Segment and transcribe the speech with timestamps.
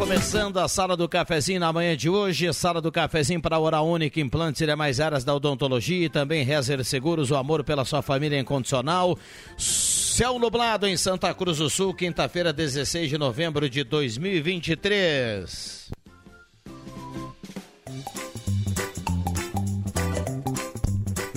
[0.00, 2.50] Começando a Sala do Cafezinho na manhã de hoje.
[2.54, 6.82] Sala do Cafezinho para Hora Única, implantes e mais áreas da odontologia e também Rezer
[6.86, 9.18] Seguros, o amor pela sua família incondicional.
[9.58, 15.90] Céu nublado em Santa Cruz do Sul, quinta-feira, 16 de novembro de 2023.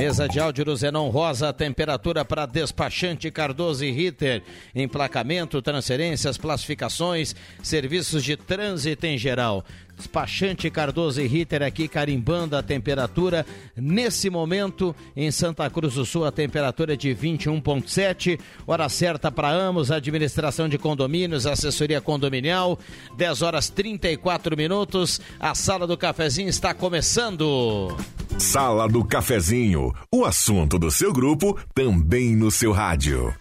[0.04, 4.44] Mesa de áudio do Zenon Rosa, temperatura para despachante Cardoso e Ritter,
[4.76, 7.34] emplacamento, transferências, classificações,
[7.64, 9.64] serviços de trânsito em geral.
[9.98, 13.46] Despachante Cardoso e Ritter aqui carimbando a temperatura.
[13.76, 18.40] Nesse momento, em Santa Cruz do Sul, a temperatura é de 21,7.
[18.66, 22.78] Hora certa para Amos, administração de condomínios, assessoria condominial.
[23.18, 25.22] 10 horas 34 minutos.
[25.40, 27.96] A sala do cafezinho está começando.
[28.38, 29.94] Sala do cafezinho.
[30.12, 33.34] O assunto do seu grupo também no seu rádio.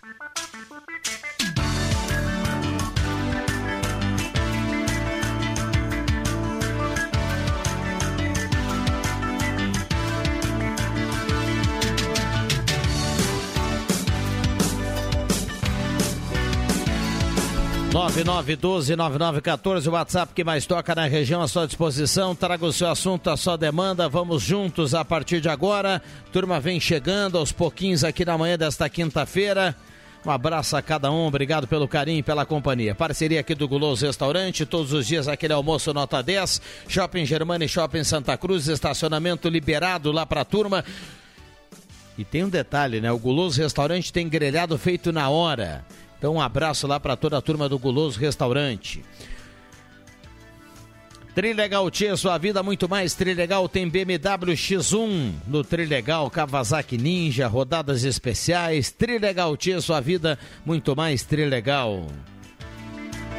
[19.40, 22.34] Quatorze o WhatsApp que mais toca na região à sua disposição.
[22.34, 24.06] Traga o seu assunto, a sua demanda.
[24.06, 26.02] Vamos juntos a partir de agora.
[26.30, 29.74] Turma vem chegando aos pouquinhos aqui na manhã desta quinta-feira.
[30.26, 32.94] Um abraço a cada um, obrigado pelo carinho e pela companhia.
[32.94, 36.60] Parceria aqui do Guloso Restaurante, todos os dias aquele almoço nota 10.
[36.86, 40.84] Shopping Germana e Shopping Santa Cruz, estacionamento liberado lá para a turma.
[42.18, 43.10] E tem um detalhe, né?
[43.10, 45.82] O Guloso Restaurante tem grelhado feito na hora.
[46.22, 49.04] Então, um abraço lá para toda a turma do Guloso Restaurante.
[51.34, 53.12] Trilegal Tia, sua vida muito mais.
[53.12, 58.88] Trilegal tem BMW X1 no Trilegal, Kawasaki Ninja, rodadas especiais.
[58.92, 61.24] Trilegal Tia, sua vida muito mais.
[61.24, 62.06] Trilegal.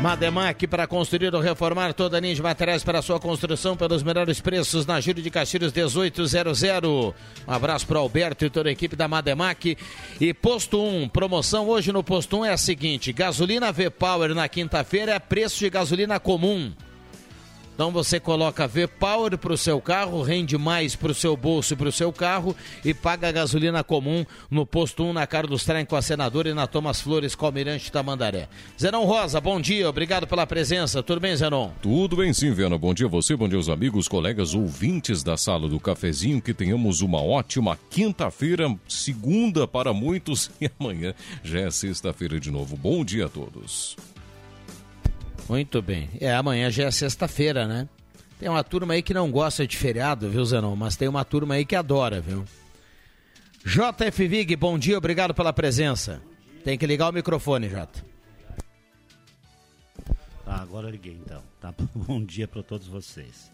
[0.03, 4.41] Mademac para construir ou reformar toda a linha de materiais para sua construção pelos melhores
[4.41, 6.61] preços na Júlio de Castilhos 1800.
[6.61, 7.13] Um
[7.47, 9.77] abraço para Alberto e toda a equipe da Mademac.
[10.19, 15.13] E Posto 1, promoção hoje no Posto 1 é a seguinte: gasolina V-Power na quinta-feira
[15.13, 16.73] é preço de gasolina comum.
[17.73, 21.75] Então você coloca V-Power para o seu carro, rende mais para o seu bolso e
[21.75, 22.55] para o seu carro
[22.85, 26.67] e paga a gasolina comum no posto 1 na Carlos com a senadora e na
[26.67, 28.47] Thomas Flores com o Almirante Tamandaré.
[28.79, 31.01] Zenon Rosa, bom dia, obrigado pela presença.
[31.01, 31.71] Tudo bem, Zenon?
[31.81, 32.77] Tudo bem sim, Viana.
[32.77, 36.41] Bom dia a você, bom dia aos amigos, colegas, ouvintes da sala do cafezinho.
[36.41, 42.77] Que tenhamos uma ótima quinta-feira, segunda para muitos e amanhã já é sexta-feira de novo.
[42.77, 43.97] Bom dia a todos.
[45.47, 46.09] Muito bem.
[46.19, 47.87] É, amanhã já é sexta-feira, né?
[48.39, 50.75] Tem uma turma aí que não gosta de feriado, viu, Zenon?
[50.75, 52.43] Mas tem uma turma aí que adora, viu?
[53.65, 56.21] JF Vig, bom dia, obrigado pela presença.
[56.63, 58.03] Tem que ligar o microfone, Jota.
[60.45, 61.41] Ah, agora liguei então.
[61.59, 61.73] Tá?
[61.95, 63.51] Bom dia para todos vocês.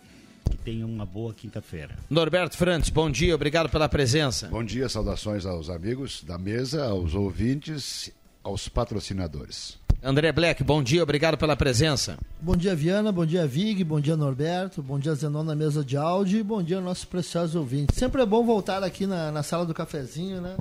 [0.49, 1.95] Que tenham uma boa quinta-feira.
[2.09, 4.47] Norberto Frantes, bom dia, obrigado pela presença.
[4.47, 8.11] Bom dia, saudações aos amigos da mesa, aos ouvintes,
[8.43, 9.77] aos patrocinadores.
[10.01, 12.17] André Black, bom dia, obrigado pela presença.
[12.39, 15.97] Bom dia, Viana, bom dia, Vig, bom dia, Norberto, bom dia, Zenon na mesa de
[15.97, 17.97] áudio e bom dia, nossos preciosos ouvintes.
[17.97, 20.55] Sempre é bom voltar aqui na, na sala do cafezinho, né?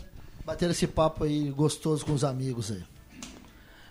[0.44, 2.82] Bater esse papo aí gostoso com os amigos aí.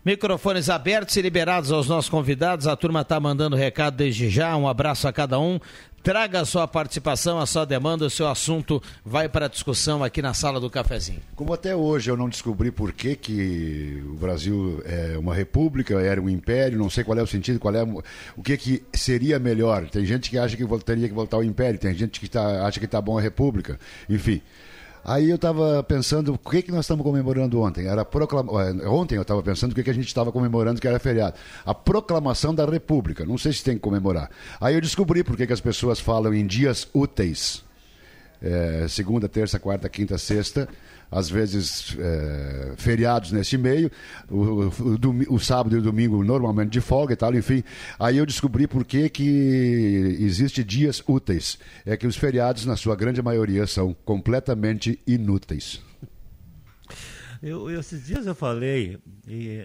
[0.08, 2.66] Microfones abertos e liberados aos nossos convidados.
[2.66, 4.56] A turma está mandando recado desde já.
[4.56, 5.60] Um abraço a cada um.
[6.02, 10.22] Traga a sua participação, a sua demanda, o seu assunto vai para a discussão aqui
[10.22, 11.20] na sala do cafezinho.
[11.36, 16.22] Como até hoje eu não descobri por que, que o Brasil é uma república, era
[16.22, 19.90] um império, não sei qual é o sentido, qual é o que, que seria melhor.
[19.90, 22.80] Tem gente que acha que teria que voltar ao império, tem gente que tá, acha
[22.80, 23.78] que está bom a república,
[24.10, 24.42] enfim.
[25.04, 27.88] Aí eu estava pensando, o que, que nós estamos comemorando ontem?
[27.88, 28.64] Era proclama...
[28.64, 31.36] Eh, ontem eu estava pensando o que, que a gente estava comemorando que era feriado.
[31.66, 33.26] A proclamação da República.
[33.26, 34.30] Não sei se tem que comemorar.
[34.60, 37.64] Aí eu descobri por que, as pessoas falam em dias úteis.
[38.42, 40.68] É, segunda, terça, quarta, quinta, sexta
[41.12, 43.90] às vezes é, feriados nesse meio,
[44.30, 47.64] o, o, o, sábado e o domingo normalmente de folga e tal, enfim.
[48.00, 51.58] Aí eu descobri por que, que existe dias úteis.
[51.86, 55.82] É que os feriados, na sua grande maioria, são completamente inúteis.
[57.42, 59.64] Eu, eu esses dias eu falei, e,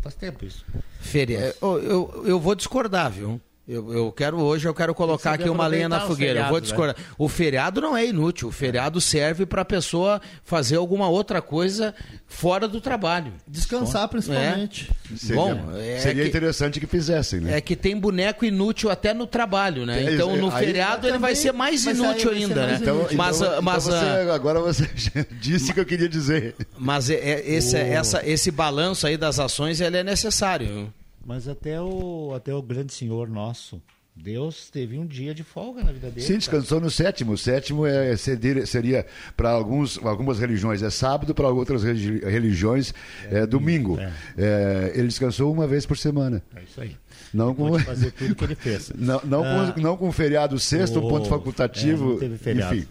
[0.00, 0.64] faz tempo isso.
[1.00, 1.54] Feria...
[1.60, 3.40] Eu, eu, eu vou discordar, viu?
[3.68, 6.34] Eu, eu, quero hoje, eu quero colocar aqui uma lenha na fogueira.
[6.34, 6.96] Feriado, eu vou discordar.
[6.96, 7.04] Né?
[7.18, 8.48] O feriado não é inútil.
[8.48, 11.92] O feriado serve para a pessoa fazer alguma outra coisa
[12.28, 13.32] fora do trabalho.
[13.44, 14.88] Descansar, principalmente.
[15.12, 15.16] É.
[15.16, 17.56] Seria, Bom, é seria que, interessante que fizessem, né?
[17.56, 20.14] É que tem boneco inútil até no trabalho, né?
[20.14, 22.78] Então no aí, feriado ele vai ser mais inútil ainda, né?
[22.80, 24.88] Então, mas, então, mas então você, agora você
[25.40, 26.54] disse o que eu queria dizer.
[26.78, 27.78] Mas é, é esse, oh.
[27.80, 30.92] essa, esse balanço aí das ações ele é necessário.
[31.26, 33.82] Mas até o, até o grande senhor nosso,
[34.14, 36.24] Deus teve um dia de folga na vida dele.
[36.24, 37.32] Sim, descansou no sétimo.
[37.32, 39.06] O sétimo é, seria, seria
[39.36, 42.94] para algumas religiões é sábado, para outras religiões
[43.28, 43.98] é, é domingo.
[43.98, 44.12] É.
[44.38, 44.92] é.
[44.94, 46.40] ele descansou uma vez por semana.
[46.54, 46.96] É isso aí.
[47.34, 47.76] Não com...
[47.80, 48.92] fazer tudo que ele fez.
[48.96, 51.08] não, não, ah, com, não com feriado sexto, o...
[51.08, 52.04] ponto facultativo.
[52.04, 52.76] É, não teve feriado.
[52.76, 52.88] Enfim.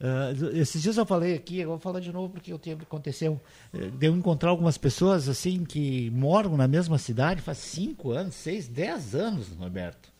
[0.00, 3.38] Uh, esses dias eu falei aqui, eu vou falar de novo porque o tempo aconteceu.
[3.72, 8.34] Uh, de eu encontrar algumas pessoas assim que moram na mesma cidade faz 5 anos,
[8.36, 10.10] 6, 10 anos, Roberto.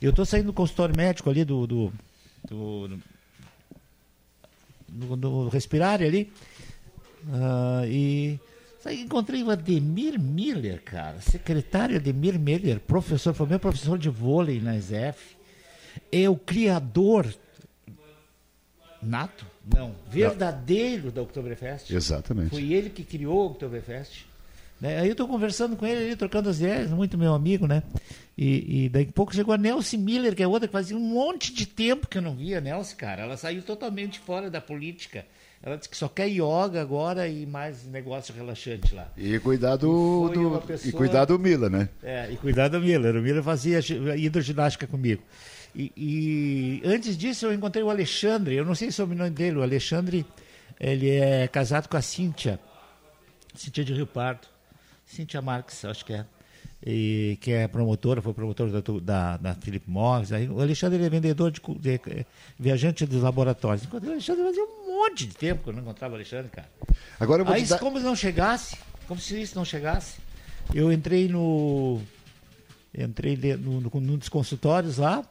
[0.00, 1.66] Eu estou saindo do consultório médico ali do.
[1.66, 1.92] do,
[2.46, 2.88] do,
[4.88, 6.30] do, do respirário ali.
[7.26, 8.38] Uh, e
[8.92, 14.78] encontrei o Ademir Miller, cara, secretário Ademir Miller, professor, foi meu professor de vôlei na
[14.78, 15.34] SF.
[16.12, 17.34] É o criador
[19.04, 19.46] nato?
[19.74, 21.90] Não, verdadeiro da Oktoberfest.
[21.90, 22.50] Exatamente.
[22.50, 24.26] Foi ele que criou o Oktoberfest.
[24.80, 24.98] Né?
[25.00, 27.82] Aí eu estou conversando com ele, trocando as ideias, muito meu amigo, né?
[28.36, 31.00] E, e daí a pouco chegou a Nelson Miller, que é outra que fazia um
[31.00, 33.22] monte de tempo que eu não via a Nelson, cara.
[33.22, 35.24] Ela saiu totalmente fora da política.
[35.62, 39.10] Ela disse que só quer yoga agora e mais negócio relaxante lá.
[39.16, 40.90] E cuidar do, do pessoa...
[40.90, 41.88] e cuidar do Miller, né?
[42.02, 43.16] É, e cuidar do Miller.
[43.16, 43.78] O Miller fazia
[44.14, 45.22] hidroginástica comigo.
[45.74, 49.58] E, e, antes disso eu encontrei o Alexandre, eu não sei sobre o nome dele,
[49.58, 50.24] o Alexandre,
[50.78, 52.60] ele é casado com a Cíntia,
[53.54, 54.46] Cíntia de Rio Pardo,
[55.04, 56.24] Cíntia Marques, acho que é,
[56.86, 60.32] e, que é promotora, foi promotora da, da, da Philip Morris.
[60.32, 62.26] Aí, o Alexandre é vendedor de, de, de
[62.58, 63.84] viajante dos laboratórios.
[63.84, 66.68] Encontrei o Alexandre fazia um monte de tempo que eu não encontrava o Alexandre, cara.
[67.18, 67.78] Agora eu vou Aí, dar...
[67.78, 68.76] como não chegasse,
[69.08, 70.18] como se isso não chegasse,
[70.74, 72.00] eu entrei no
[72.96, 75.24] entrei no, no, num dos consultórios lá,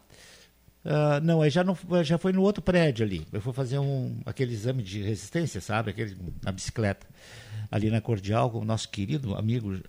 [0.86, 3.26] Uh, não, aí já, não, já foi no outro prédio ali.
[3.32, 5.92] Eu fui fazer um, aquele exame de resistência, sabe?
[5.92, 7.08] Aquele, na bicicleta.
[7.72, 9.82] Ali na Cordial, com o nosso querido amigo uh,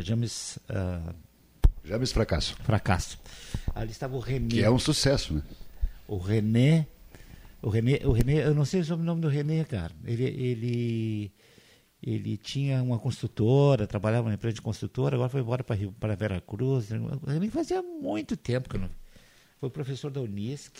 [0.00, 0.58] James.
[0.70, 1.14] Uh,
[1.84, 2.56] James Fracasso.
[2.62, 3.18] Fracasso.
[3.74, 4.48] Ali estava o René.
[4.48, 5.42] Que é um sucesso, né?
[6.06, 6.86] O René.
[7.60, 9.92] O René, o René eu não sei o nome do René, cara.
[10.04, 11.32] Ele, ele,
[12.02, 16.88] ele tinha uma construtora, trabalhava na empresa de construtora, agora foi embora para Vera Cruz.
[16.90, 18.90] Ele fazia muito tempo que eu não
[19.60, 20.72] foi professor da Unisc.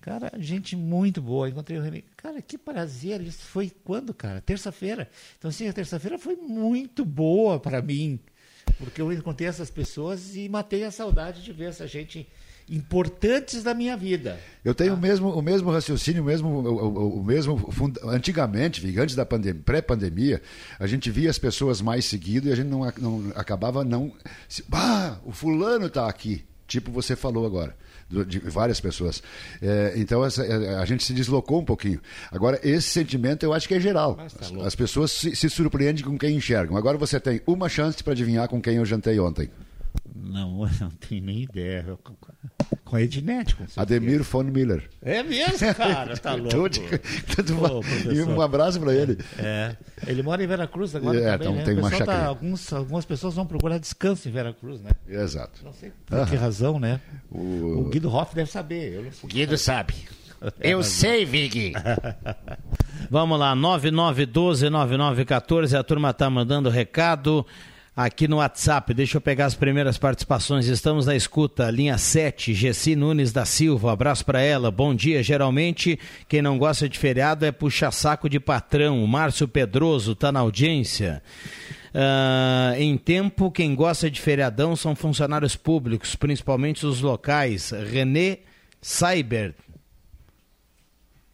[0.00, 1.48] Cara, gente muito boa.
[1.48, 2.02] Encontrei o René.
[2.16, 3.20] Cara, que prazer.
[3.20, 4.40] Isso foi quando, cara?
[4.40, 5.08] Terça-feira.
[5.38, 8.18] Então, sim, a terça-feira foi muito boa para mim.
[8.78, 12.26] Porque eu encontrei essas pessoas e matei a saudade de ver essa gente
[12.68, 14.40] importantes da minha vida.
[14.64, 14.96] Eu tenho ah.
[14.96, 17.68] o, mesmo, o mesmo raciocínio, o mesmo, o, o mesmo
[18.04, 20.40] antigamente, antes da pandemia, pré-pandemia,
[20.78, 24.12] a gente via as pessoas mais seguido e a gente não, não acabava não.
[24.72, 27.74] Ah, o fulano está aqui tipo você falou agora
[28.26, 29.22] de várias pessoas.
[29.62, 32.00] É, então essa, é, a gente se deslocou um pouquinho.
[32.30, 34.14] Agora, esse sentimento eu acho que é geral.
[34.14, 36.76] Tá as, as, pessoas se, se, surpreendem com quem enxergam.
[36.76, 39.50] Agora você tem uma chance para adivinhar com quem eu jantei ontem.
[40.14, 41.98] Não, eu não tenho nem ideia.
[42.84, 44.88] Com a Ednet, com Ademir von Miller.
[45.00, 46.16] É mesmo, cara?
[46.16, 46.50] Tá louco.
[46.50, 46.80] tudo,
[47.56, 47.82] Pô,
[48.12, 49.18] e um abraço para ele.
[49.38, 51.64] É, ele mora em Veracruz agora é, também, então né?
[51.64, 54.90] tem uma tá, alguns, Algumas pessoas vão procurar descanso em Veracruz, né?
[55.08, 55.60] Exato.
[55.64, 57.00] Não sei por que razão, né?
[57.30, 57.80] O...
[57.80, 59.12] o Guido Hoff deve saber.
[59.22, 59.94] o Guido sabe.
[60.60, 61.72] Eu sei, Vig.
[63.10, 65.78] Vamos lá, 9912-9914.
[65.78, 67.44] A turma tá mandando recado
[68.04, 68.94] aqui no WhatsApp.
[68.94, 70.66] Deixa eu pegar as primeiras participações.
[70.66, 73.92] Estamos na escuta, linha 7, Gessi Nunes da Silva.
[73.92, 74.70] Abraço para ela.
[74.70, 75.22] Bom dia.
[75.22, 79.02] Geralmente, quem não gosta de feriado é puxar saco de patrão.
[79.02, 81.22] O Márcio Pedroso está na audiência.
[81.94, 87.70] Uh, em tempo, quem gosta de feriadão são funcionários públicos, principalmente os locais.
[87.70, 88.38] René
[88.80, 89.54] Cyber.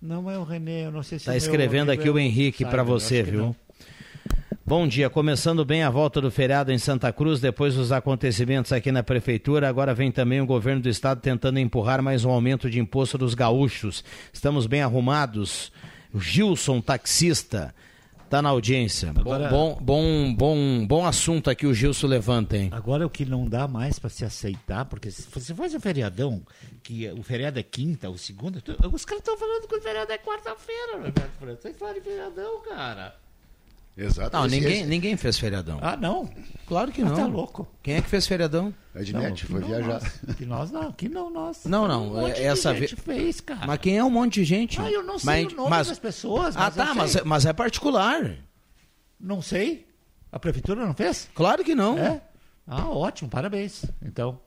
[0.01, 3.23] Não é o René, eu não sei se Está escrevendo aqui o Henrique para você,
[3.23, 3.55] viu?
[4.69, 8.91] Bom dia, começando bem a volta do feriado em Santa Cruz, depois dos acontecimentos aqui
[8.91, 12.81] na prefeitura, agora vem também o governo do estado tentando empurrar mais um aumento de
[12.81, 14.03] imposto dos gaúchos.
[14.33, 15.71] Estamos bem arrumados.
[16.13, 17.73] Gilson, taxista,
[18.25, 19.13] está na audiência.
[19.17, 22.71] Agora, bom, bom, bom, bom assunto aqui o Gilson levanta, hein?
[22.73, 26.43] Agora o que não dá mais para se aceitar, porque se você faz um feriadão,
[26.83, 28.59] que o feriado é quinta ou segunda,
[28.93, 33.26] os caras estão falando que o feriado é quarta-feira, Roberto Vocês falam de feriadão, cara.
[33.97, 34.37] Exato.
[34.37, 35.79] Não, ninguém, ninguém fez feriadão.
[35.81, 36.29] Ah, não?
[36.67, 37.15] Claro que não.
[37.15, 37.67] Tá louco.
[37.83, 38.75] Quem é que fez feriadão?
[38.95, 40.03] A Ednet, foi viajar.
[40.03, 40.21] Nós.
[40.37, 41.65] Que nós não, que não nós.
[41.65, 42.13] Não, não.
[42.13, 43.67] Um essa vez fez, cara.
[43.67, 44.79] Mas quem é um monte de gente?
[44.79, 45.89] Ah, eu não sei mas, o nome mas...
[45.89, 46.55] das pessoas.
[46.57, 48.37] ah, tá, mas, é, mas é particular.
[49.19, 49.87] Não sei.
[50.31, 51.31] A prefeitura não fez?
[51.35, 51.97] Claro que não.
[51.99, 52.21] É?
[52.67, 53.87] Ah, ótimo, parabéns.
[54.03, 54.39] Então.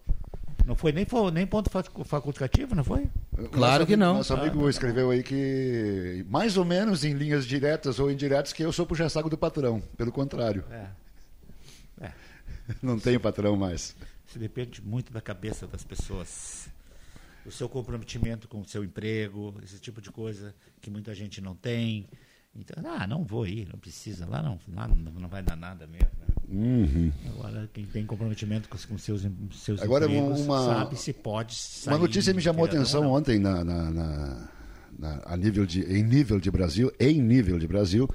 [0.70, 1.68] Não foi nem, nem ponto
[2.06, 3.10] facultativo, não foi?
[3.52, 4.18] Claro que não.
[4.18, 8.62] Nosso amigo ah, escreveu aí que, mais ou menos em linhas diretas ou indiretas, que
[8.62, 9.82] eu sou puxa-saco do patrão.
[9.98, 10.64] Pelo contrário.
[10.70, 12.06] É.
[12.06, 12.12] É.
[12.84, 13.96] Não tenho patrão mais.
[14.28, 16.70] Isso depende muito da cabeça das pessoas.
[17.48, 21.56] O seu comprometimento com o seu emprego, esse tipo de coisa que muita gente não
[21.56, 22.08] tem.
[22.56, 24.26] Então, ah, não vou ir, não precisa.
[24.26, 26.10] Lá não, lá não, não vai dar nada mesmo.
[26.20, 26.30] Né?
[26.52, 27.12] Uhum.
[27.28, 31.94] Agora, quem tem comprometimento com, com seus, seus Agora, empregos, uma, sabe se pode sair.
[31.94, 34.50] Uma notícia me chamou a atenção ontem na, na, na,
[34.98, 38.10] na, a nível de, em nível de Brasil, em nível de Brasil,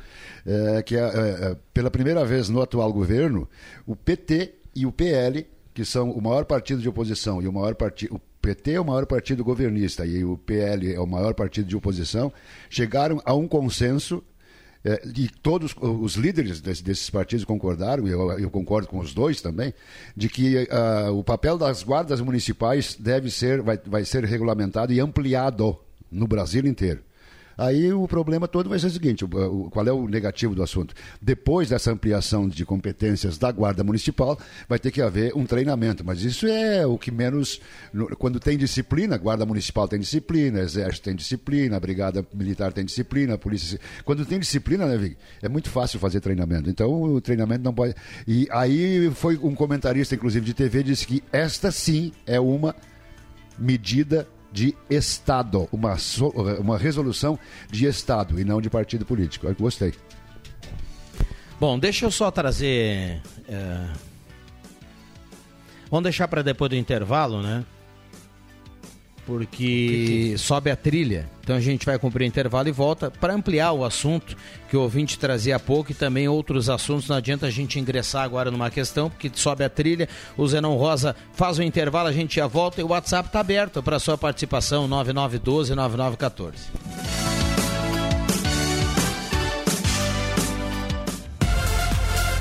[0.45, 3.49] é, que é, é, pela primeira vez no atual governo,
[3.87, 7.77] o PT e o PL, que são o maior partido de oposição e o maior
[7.77, 8.21] partido.
[8.45, 11.75] O PT é o maior partido governista e o PL é o maior partido de
[11.75, 12.31] oposição,
[12.69, 14.23] chegaram a um consenso
[14.85, 19.15] é, e todos os líderes desse, desses partidos concordaram, e eu, eu, concordo com os
[19.15, 19.73] dois também,
[20.15, 25.01] de que uh, o papel das guardas municipais deve ser, vai, vai ser regulamentado e
[25.01, 25.79] ampliado
[26.13, 27.01] no Brasil inteiro.
[27.57, 29.25] Aí o problema todo vai ser o seguinte:
[29.71, 30.95] qual é o negativo do assunto?
[31.21, 36.05] Depois dessa ampliação de competências da Guarda Municipal, vai ter que haver um treinamento.
[36.05, 37.61] Mas isso é o que menos.
[38.19, 43.35] Quando tem disciplina, Guarda Municipal tem disciplina, Exército tem disciplina, a Brigada Militar tem disciplina,
[43.35, 43.79] a Polícia.
[44.05, 45.17] Quando tem disciplina, né, Vig?
[45.43, 46.69] É muito fácil fazer treinamento.
[46.69, 47.95] Então o treinamento não pode.
[48.27, 52.75] E aí foi um comentarista, inclusive, de TV, disse que esta sim é uma
[53.59, 55.97] medida de Estado, uma,
[56.61, 57.37] uma resolução
[57.69, 59.49] de Estado e não de partido político.
[59.49, 59.93] Eu gostei.
[61.59, 63.21] Bom, deixa eu só trazer.
[63.49, 63.89] É...
[65.91, 67.65] Vamos deixar para depois do intervalo, né?
[69.27, 70.39] Porque que...
[70.39, 71.29] sobe a trilha.
[71.43, 74.37] Então a gente vai cumprir o intervalo e volta para ampliar o assunto
[74.69, 77.09] que o ouvinte trazia há pouco e também outros assuntos.
[77.09, 80.09] Não adianta a gente ingressar agora numa questão, porque sobe a trilha.
[80.37, 83.83] O Zenon Rosa faz o intervalo, a gente já volta e o WhatsApp está aberto
[83.83, 87.54] para sua participação: 9912 9914.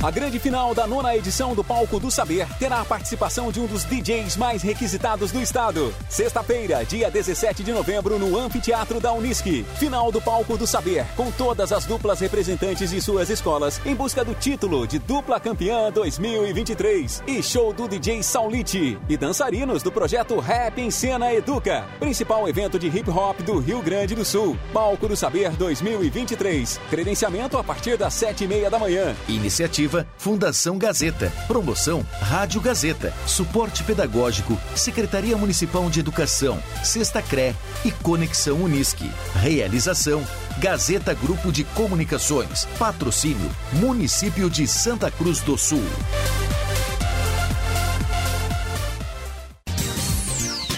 [0.03, 3.65] A grande final da nona edição do Palco do Saber terá a participação de um
[3.65, 5.95] dos DJs mais requisitados do estado.
[6.10, 9.65] Sexta-feira, dia 17 de novembro, no Anfiteatro da Unisque.
[9.75, 14.25] Final do Palco do Saber, com todas as duplas representantes de suas escolas, em busca
[14.25, 17.24] do título de dupla campeã 2023.
[17.25, 21.86] E show do DJ Saulite e dançarinos do projeto Rap em Cena Educa.
[22.01, 24.57] Principal evento de hip hop do Rio Grande do Sul.
[24.74, 26.77] Palco do Saber 2023.
[26.89, 29.15] Credenciamento a partir das sete e meia da manhã.
[29.29, 31.31] Iniciativa Iniciativa Fundação Gazeta.
[31.47, 33.13] Promoção Rádio Gazeta.
[33.27, 36.62] Suporte Pedagógico Secretaria Municipal de Educação.
[36.83, 39.09] Sexta CRE e Conexão Unisque.
[39.35, 40.23] Realização
[40.57, 42.65] Gazeta Grupo de Comunicações.
[42.79, 45.83] Patrocínio Município de Santa Cruz do Sul.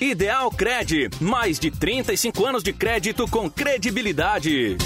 [0.00, 4.76] Ideal Cred, mais de 35 anos de crédito com credibilidade.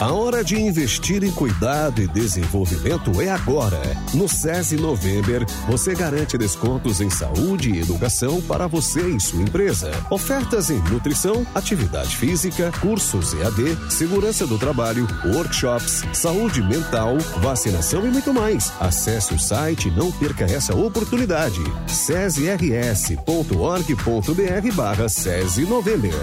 [0.00, 3.78] A hora de investir em cuidado e desenvolvimento é agora.
[4.14, 9.90] No SESI November, você garante descontos em saúde e educação para você e sua empresa.
[10.08, 18.10] Ofertas em nutrição, atividade física, cursos EAD, segurança do trabalho, workshops, saúde mental, vacinação e
[18.10, 18.72] muito mais.
[18.80, 21.60] Acesse o site e não perca essa oportunidade.
[21.86, 23.14] cesirs.org.br
[24.74, 26.14] barra SESI November.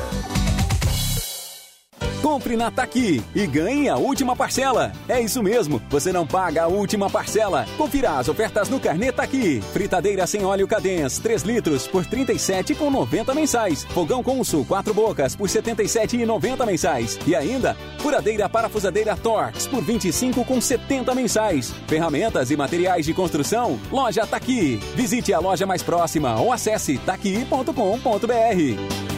[2.27, 4.91] Compre na Taqui e ganhe a última parcela.
[5.07, 7.65] É isso mesmo, você não paga a última parcela.
[7.77, 9.61] Confira as ofertas no Carnê Taqui.
[9.71, 13.85] Fritadeira sem óleo Cadens, 3 litros por R$ 37,90 mensais.
[13.85, 17.17] Fogão Consul, 4 bocas por R$ 77,90 mensais.
[17.25, 21.73] E ainda, furadeira parafusadeira Torx por R$ 25,70 mensais.
[21.87, 24.81] Ferramentas e materiais de construção, loja Taqui.
[24.95, 29.17] Visite a loja mais próxima ou acesse taqui.com.br.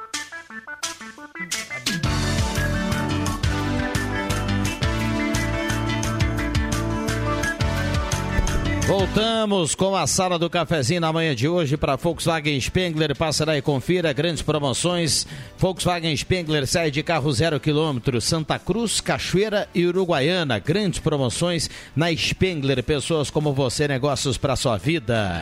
[8.91, 13.15] Voltamos com a sala do cafezinho na manhã de hoje para Volkswagen Spengler.
[13.15, 15.25] Passa lá e confira grandes promoções.
[15.57, 18.19] Volkswagen Spengler sai de carro zero quilômetro.
[18.19, 20.59] Santa Cruz, Cachoeira e Uruguaiana.
[20.59, 22.83] Grandes promoções na Spengler.
[22.83, 25.41] Pessoas como você, negócios para sua vida.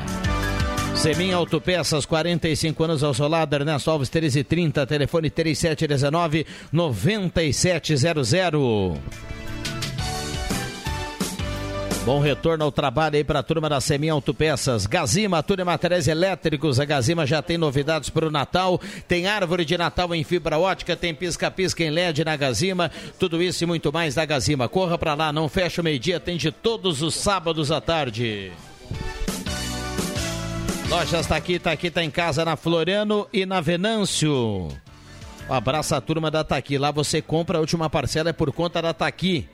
[0.93, 9.38] Semin Autopeças, 45 anos ao seu lado, Ernesto Alves 1330, telefone 3719 9700.
[12.09, 14.87] Bom retorno ao trabalho aí para a turma da Semin Autopeças.
[14.87, 16.79] Gazima, em materiais elétricos.
[16.79, 18.81] A Gazima já tem novidades para o Natal.
[19.07, 22.89] Tem árvore de Natal em fibra ótica, tem pisca-pisca em LED na Gazima.
[23.19, 24.67] Tudo isso e muito mais da Gazima.
[24.67, 28.51] Corra para lá, não fecha o meio-dia, atende todos os sábados à tarde.
[30.89, 34.69] Lojas está aqui, está aqui, está em casa na Floriano e na Venâncio.
[35.47, 36.79] Um abraço turma da Taqui.
[36.79, 39.47] Lá você compra a última parcela é por conta da Taqui.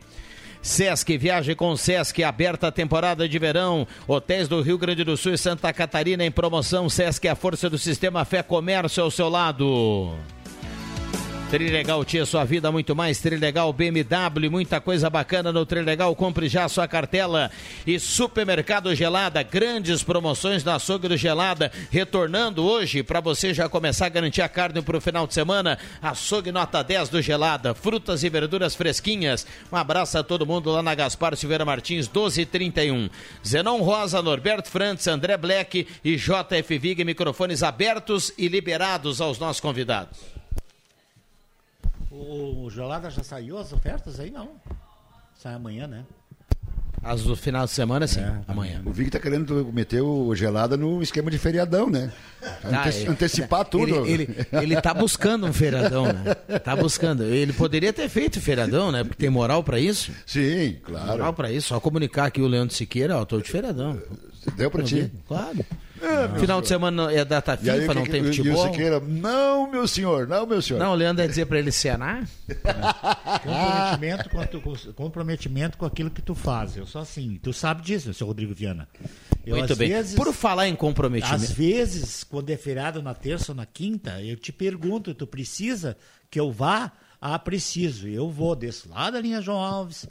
[0.66, 3.88] Sesc, viaje com Sesc, aberta a temporada de verão.
[4.08, 6.90] Hotéis do Rio Grande do Sul e Santa Catarina em promoção.
[6.90, 10.16] Sesc, a força do sistema Fé Comércio ao seu lado.
[11.50, 16.68] Trilegal Tia Sua Vida Muito Mais, Trilegal BMW, muita coisa bacana no Trilegal, compre já
[16.68, 17.52] sua cartela.
[17.86, 24.08] E Supermercado Gelada, grandes promoções na açougue do Gelada, retornando hoje para você já começar
[24.08, 25.78] a garantir a carne para o final de semana.
[26.02, 29.46] Açougue nota 10 do Gelada, frutas e verduras fresquinhas.
[29.72, 33.08] Um abraço a todo mundo lá na Gaspar Silveira Martins, 1231.
[33.46, 39.62] Zenon Rosa, Norberto Frantz, André Black e JF Vig, microfones abertos e liberados aos nossos
[39.62, 40.45] convidados.
[42.16, 44.32] O, o Gelada já saiu as ofertas aí?
[44.32, 44.52] Não.
[45.36, 46.06] Sai amanhã, né?
[47.04, 48.82] As do final de semana, sim, amanhã.
[48.84, 52.12] O Vig tá querendo meter o gelada no esquema de feriadão, né?
[52.64, 54.08] Tá, Ante- ele- antecipar tudo.
[54.08, 56.34] Ele, ele, ele tá buscando um feiradão, né?
[56.64, 57.22] Tá buscando.
[57.24, 59.04] Ele poderia ter feito feiradão, né?
[59.04, 60.12] Porque tem moral pra isso.
[60.26, 61.12] Sim, claro.
[61.12, 61.68] Moral pra isso.
[61.68, 64.02] Só comunicar aqui o Leandro Siqueira, ó, tô de feiradão.
[64.58, 65.12] Deu pra ti?
[65.28, 65.64] Claro.
[66.40, 68.68] Final de semana é data aí, FIFA, que não que- tem e o futebol.
[68.72, 70.80] Siqueira, não, meu senhor, não, meu senhor.
[70.80, 72.28] Não, o Leandro ia dizer pra ele cenar.
[73.44, 76.76] Comprometimento com, tu- comprometimento com aquilo que tu faz.
[76.78, 77.40] Eu sou assim.
[77.42, 78.88] Tu sabe disso, seu Rodrigo Viana.
[79.46, 79.90] Eu, Muito bem.
[79.90, 81.36] vezes- Por falar em comprometimento.
[81.44, 85.96] Às vezes, quando é feriado na terça ou na quinta, eu te pergunto, tu precisa
[86.30, 86.92] que eu vá?
[87.22, 88.08] Ah, preciso.
[88.08, 90.08] Eu vou, desço lá da linha João Alves.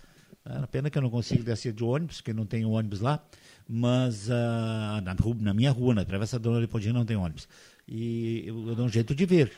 [0.47, 3.21] É, pena que eu não consigo descer de ônibus, porque não tem ônibus lá.
[3.69, 7.49] Mas ah, na, na minha rua, na Travessa Dona Leopoldina, não tem ônibus.
[7.89, 9.53] E eu, eu dou um jeito de vir.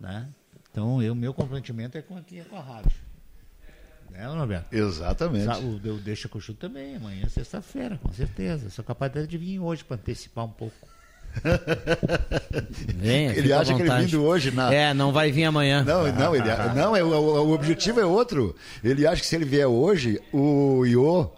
[0.00, 0.28] Né?
[0.70, 2.92] Então, o meu comprometimento é com, aqui, é com a rádio.
[4.10, 4.74] Né, Norberto?
[4.74, 5.48] Exatamente.
[5.64, 8.70] O, o Deixa que eu chuto também, amanhã é sexta-feira, com certeza.
[8.70, 10.76] Sou capaz até de vir hoje para antecipar um pouco.
[12.96, 14.72] Venha, Ele acha que ele vindo hoje na.
[14.72, 15.84] É, não vai vir amanhã.
[15.84, 18.56] Não, não, ele, não é, o, o objetivo é outro.
[18.82, 21.30] Ele acha que se ele vier hoje, o Iô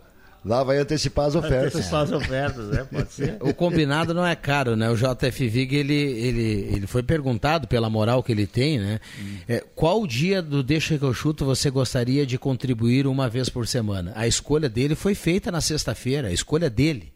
[0.49, 1.75] lá vai antecipar as ofertas.
[1.75, 2.87] Antecipar as ofertas, né?
[2.91, 3.37] Pode ser.
[3.41, 4.91] O combinado não é caro, né?
[4.91, 8.99] O JF Vig, ele, ele, ele foi perguntado pela moral que ele tem, né?
[9.47, 13.67] É, qual dia do Deixa que eu chuto você gostaria de contribuir uma vez por
[13.67, 14.13] semana?
[14.15, 17.13] A escolha dele foi feita na sexta-feira, a escolha dele.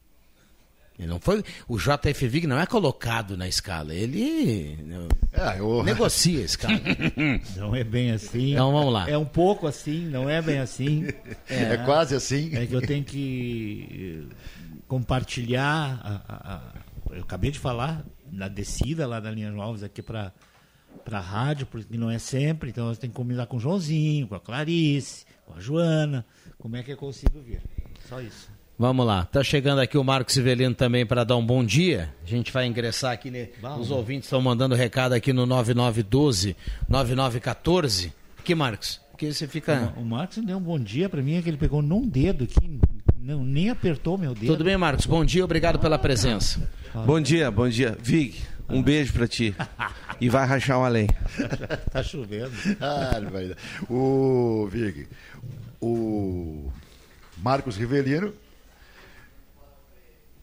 [1.02, 4.78] Ele não foi, o JF Vig não é colocado na escala, ele
[5.34, 6.78] Ah, eu- negocia a escala.
[7.56, 8.52] Não é bem assim.
[8.52, 9.08] Então vamos lá.
[9.08, 11.06] É um pouco assim, não é bem assim.
[11.48, 12.54] É quase assim.
[12.54, 14.34] É que eu tenho que eh,
[14.88, 16.00] compartilhar.
[16.02, 20.32] a- a- a- eu acabei de falar na descida lá da linha Alves aqui para
[21.04, 24.28] para a rádio, porque não é sempre, então eu tenho que combinar com o Joãozinho,
[24.28, 26.24] com a Clarice, com a Joana.
[26.58, 27.60] Como é que eu consigo vir?
[28.08, 28.50] Só isso.
[28.82, 32.12] Vamos lá, tá chegando aqui o Marcos Sivelino também para dar um bom dia.
[32.26, 33.50] A gente vai ingressar aqui, né?
[33.78, 36.56] Os ouvintes estão mandando recado aqui no 9912,
[36.88, 38.12] 9914.
[38.42, 39.00] Que Marcos?
[39.12, 39.94] Porque você fica.
[39.96, 42.42] O, o Marcos deu um bom dia para mim, é que ele pegou num dedo
[42.42, 42.80] aqui,
[43.20, 44.48] não, nem apertou meu dedo.
[44.48, 45.06] Tudo bem, Marcos?
[45.06, 46.68] Bom dia, obrigado pela presença.
[47.06, 47.96] Bom dia, bom dia.
[48.02, 49.54] Vig, um beijo pra ti.
[50.20, 51.06] E vai rachar um além.
[51.92, 52.50] tá chovendo.
[52.80, 53.56] Ah, ele vai dar.
[53.88, 55.06] o Vig,
[55.80, 56.68] o
[57.38, 58.34] Marcos Rivelino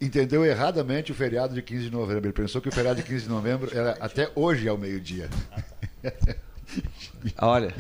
[0.02, 2.26] entendeu erradamente o feriado de 15 de novembro.
[2.26, 5.30] Ele pensou que o feriado de 15 de novembro era até hoje ao meio-dia.
[7.42, 7.74] Olha,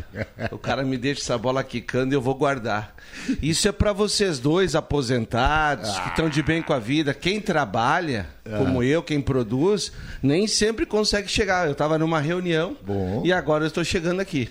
[0.51, 2.95] o cara me deixa essa bola quicando e eu vou guardar.
[3.41, 7.13] Isso é pra vocês dois aposentados, que estão de bem com a vida.
[7.13, 8.27] Quem trabalha,
[8.58, 9.91] como eu, quem produz,
[10.23, 11.67] nem sempre consegue chegar.
[11.67, 12.75] Eu tava numa reunião
[13.23, 14.49] e agora eu estou chegando aqui.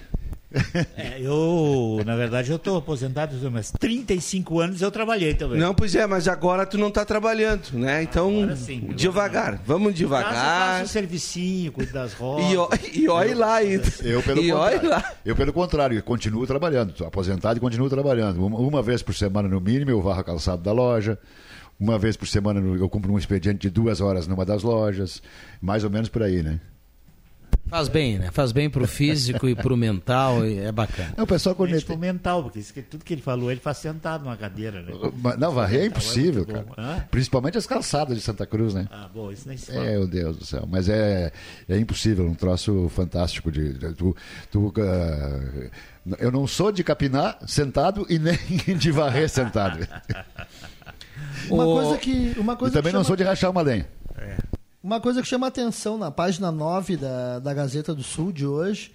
[0.96, 5.58] É, eu, na verdade, eu estou aposentado, mas 35 anos eu trabalhei também.
[5.58, 8.02] Não, pois é, mas agora tu não tá trabalhando, né?
[8.02, 10.32] Então, sim, agora devagar, vamos devagar.
[10.78, 12.50] faço o servicinho, cuido das rodas.
[12.50, 13.84] E, ó- e olhe lá ainda.
[14.02, 15.12] Eu, pelo E contrário, lá.
[15.24, 16.90] eu, pelo contrário, continuo trabalhando.
[16.92, 18.44] Estou aposentado e continuo trabalhando.
[18.44, 21.18] Uma, uma vez por semana, no mínimo, eu varro a calçada da loja.
[21.78, 25.22] Uma vez por semana, eu cumpro um expediente de duas horas numa das lojas.
[25.61, 26.58] Mais ou menos por aí, né?
[27.68, 28.31] Faz bem, né?
[28.33, 31.14] Faz bem pro físico e pro mental, e é bacana.
[31.16, 33.61] É, o pessoal quando Principalmente pro mental, porque isso que, tudo que ele falou, ele
[33.61, 34.92] faz sentado numa cadeira, né?
[35.22, 36.52] Mas, Não, varrer é Mental impossível, bom.
[36.74, 37.09] cara.
[37.11, 38.87] Principalmente as calçadas de Santa Cruz, né?
[38.90, 39.85] Ah, bom, isso nem se fala.
[39.85, 40.66] É, meu Deus do céu.
[40.70, 41.31] Mas é,
[41.68, 43.50] é impossível, um troço fantástico.
[43.52, 44.16] De, de- tu,
[44.50, 45.70] tu, ah,
[46.18, 48.37] eu não sou de capinar sentado e nem
[48.78, 49.87] de varrer sentado.
[51.50, 52.35] Uma O- coisa que.
[52.38, 53.87] Uma coisa e também que não chama- sou de rachar uma lenha.
[54.88, 58.90] Uma coisa que chama atenção na página 9 da, da Gazeta do Sul de hoje,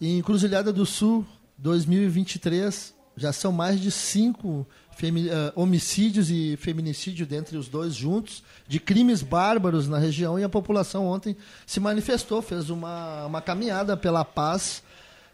[0.00, 1.26] em Cruzilhada do Sul
[1.58, 4.66] 2023, já são mais de cinco
[5.02, 10.48] eh, homicídios e feminicídio dentre os dois juntos, de crimes bárbaros na região, e a
[10.48, 14.82] população ontem se manifestou, fez uma, uma caminhada pela paz.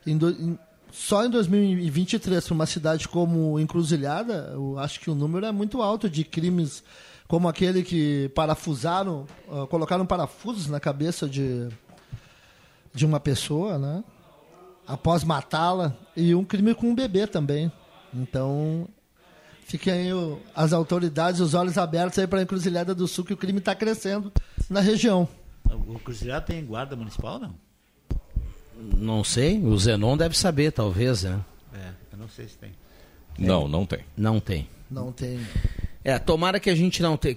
[0.05, 0.59] Em do- em-
[0.90, 5.81] só em 2023, para uma cidade como Encruzilhada, eu acho que o número é muito
[5.81, 6.83] alto de crimes
[7.29, 11.69] como aquele que parafusaram, ah, colocaram parafusos na cabeça de,
[12.95, 14.05] de uma pessoa, né?
[14.87, 17.71] Após matá-la, e um crime com um bebê também.
[18.15, 18.87] Então,
[19.65, 23.33] fiquem aí o- as autoridades, os olhos abertos aí para a Encruzilhada do Sul, que
[23.33, 24.33] o crime está crescendo
[24.71, 25.29] na região.
[25.69, 27.55] O Cruzilhado tem guarda municipal, não?
[28.79, 31.41] Não sei, o Zenon deve saber, talvez, né?
[31.75, 32.71] É, eu não sei se tem.
[33.39, 34.01] Não, não tem.
[34.17, 34.69] Não tem.
[34.91, 35.41] Não tem.
[36.09, 37.35] É, tomara que a gente não tenha.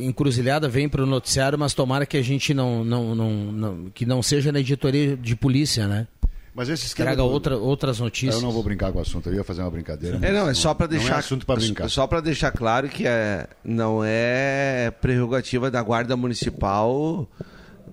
[0.00, 4.06] Encruzilhada vem para o noticiário, mas tomara que a gente não, não, não, não- que
[4.06, 6.06] não seja na editoria de polícia, né?
[6.54, 8.36] Mas esse esquema traga do- outra, outras notícias.
[8.36, 10.20] Eu não vou brincar com o assunto, eu ia fazer uma brincadeira.
[10.22, 11.88] É, não, é só para Não deixar é assunto para brincar.
[11.90, 17.28] Só para deixar claro que é, não é prerrogativa da Guarda Municipal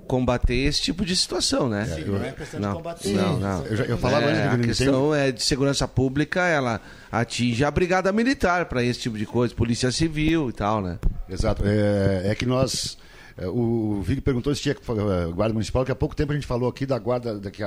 [0.08, 1.86] combater esse tipo de situação, né?
[1.86, 3.14] Sim, não é questão de combater.
[3.14, 3.66] Não, não.
[3.66, 7.72] Eu já- eu falava É, antes, a questão é de segurança pública, ela atinge a
[7.72, 11.00] brigada militar para esse tipo de coisa, polícia civil e tal, né?
[11.30, 11.64] Exato.
[11.66, 12.98] É, é que nós.
[13.38, 16.48] É, O, Vig perguntou se tinha eh, guarda municipal, que há pouco tempo a gente
[16.48, 17.64] falou aqui da guarda, da, que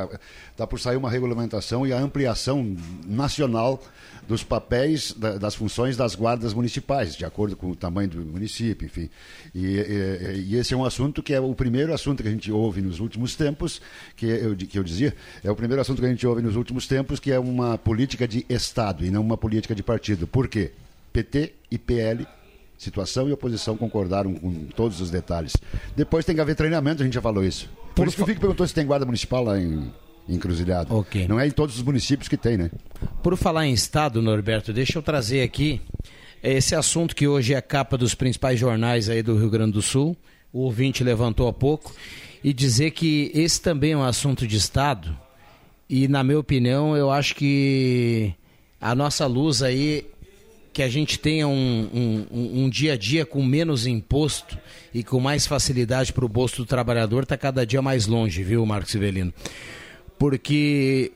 [0.50, 3.83] está por sair uma regulamentação e a ampliação nacional
[4.27, 8.87] dos papéis, da- das funções das guardas municipais, de acordo com o tamanho do município,
[8.87, 9.11] enfim.
[9.55, 12.50] E, e- e esse é um assunto que é o primeiro assunto que a gente
[12.50, 13.83] ouve nos últimos tempos,
[14.16, 16.87] que eu, que eu dizia, é o primeiro assunto que a gente ouve nos últimos
[16.87, 20.27] tempos, que é uma política de Estado e não uma política de partido.
[20.27, 20.72] Por quê?
[21.12, 22.27] PT e PL
[22.77, 25.57] Situação e oposição concordaram com todos os detalhes.
[25.97, 27.71] Depois tem que haver treinamento, a gente já falou isso.
[27.95, 29.93] Por, isso que o Vic perguntou se tem guarda municipal lá em,
[30.29, 30.93] em Encruzilhada.
[31.29, 32.71] Não é em todos os municípios que tem, né?
[33.23, 35.81] Por falar em Estado, Norberto, deixa eu trazer aqui
[36.43, 40.17] esse assunto que hoje é capa dos principais jornais aí do Rio Grande do Sul.
[40.53, 41.95] O ouvinte levantou há pouco.
[42.43, 45.17] E dizer que esse também é um assunto de Estado.
[45.89, 48.35] E, na minha opinião, eu acho que
[48.79, 50.07] a nossa luz aí,
[50.75, 54.59] que a gente tenha um, um- um- dia a dia com menos imposto
[54.93, 58.67] e com mais facilidade para o bolso do trabalhador, está cada dia mais longe, viu,
[58.67, 59.33] Marcos Ivelino?
[60.19, 61.13] Porque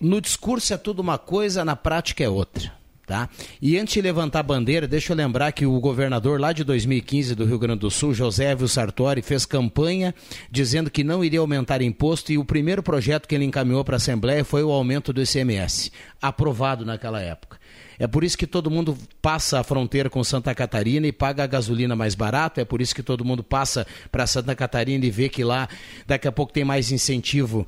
[0.00, 2.72] no discurso é tudo uma coisa, na prática é outra.
[3.04, 3.28] Tá?
[3.60, 7.34] E antes de levantar a bandeira, deixa eu lembrar que o governador lá de 2015
[7.34, 10.14] do Rio Grande do Sul, José Evio Sartori, fez campanha
[10.50, 13.98] dizendo que não iria aumentar imposto e o primeiro projeto que ele encaminhou para a
[13.98, 15.90] Assembleia foi o aumento do ICMS,
[16.22, 17.58] aprovado naquela época.
[18.02, 21.46] É por isso que todo mundo passa a fronteira com Santa Catarina e paga a
[21.46, 22.58] gasolina mais barato.
[22.60, 25.68] É por isso que todo mundo passa para Santa Catarina e vê que lá
[26.04, 27.64] daqui a pouco tem mais incentivo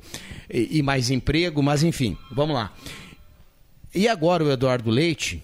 [0.49, 1.63] e, e mais emprego.
[1.63, 2.73] Mas enfim, vamos lá.
[3.93, 5.41] E agora o Eduardo Leite,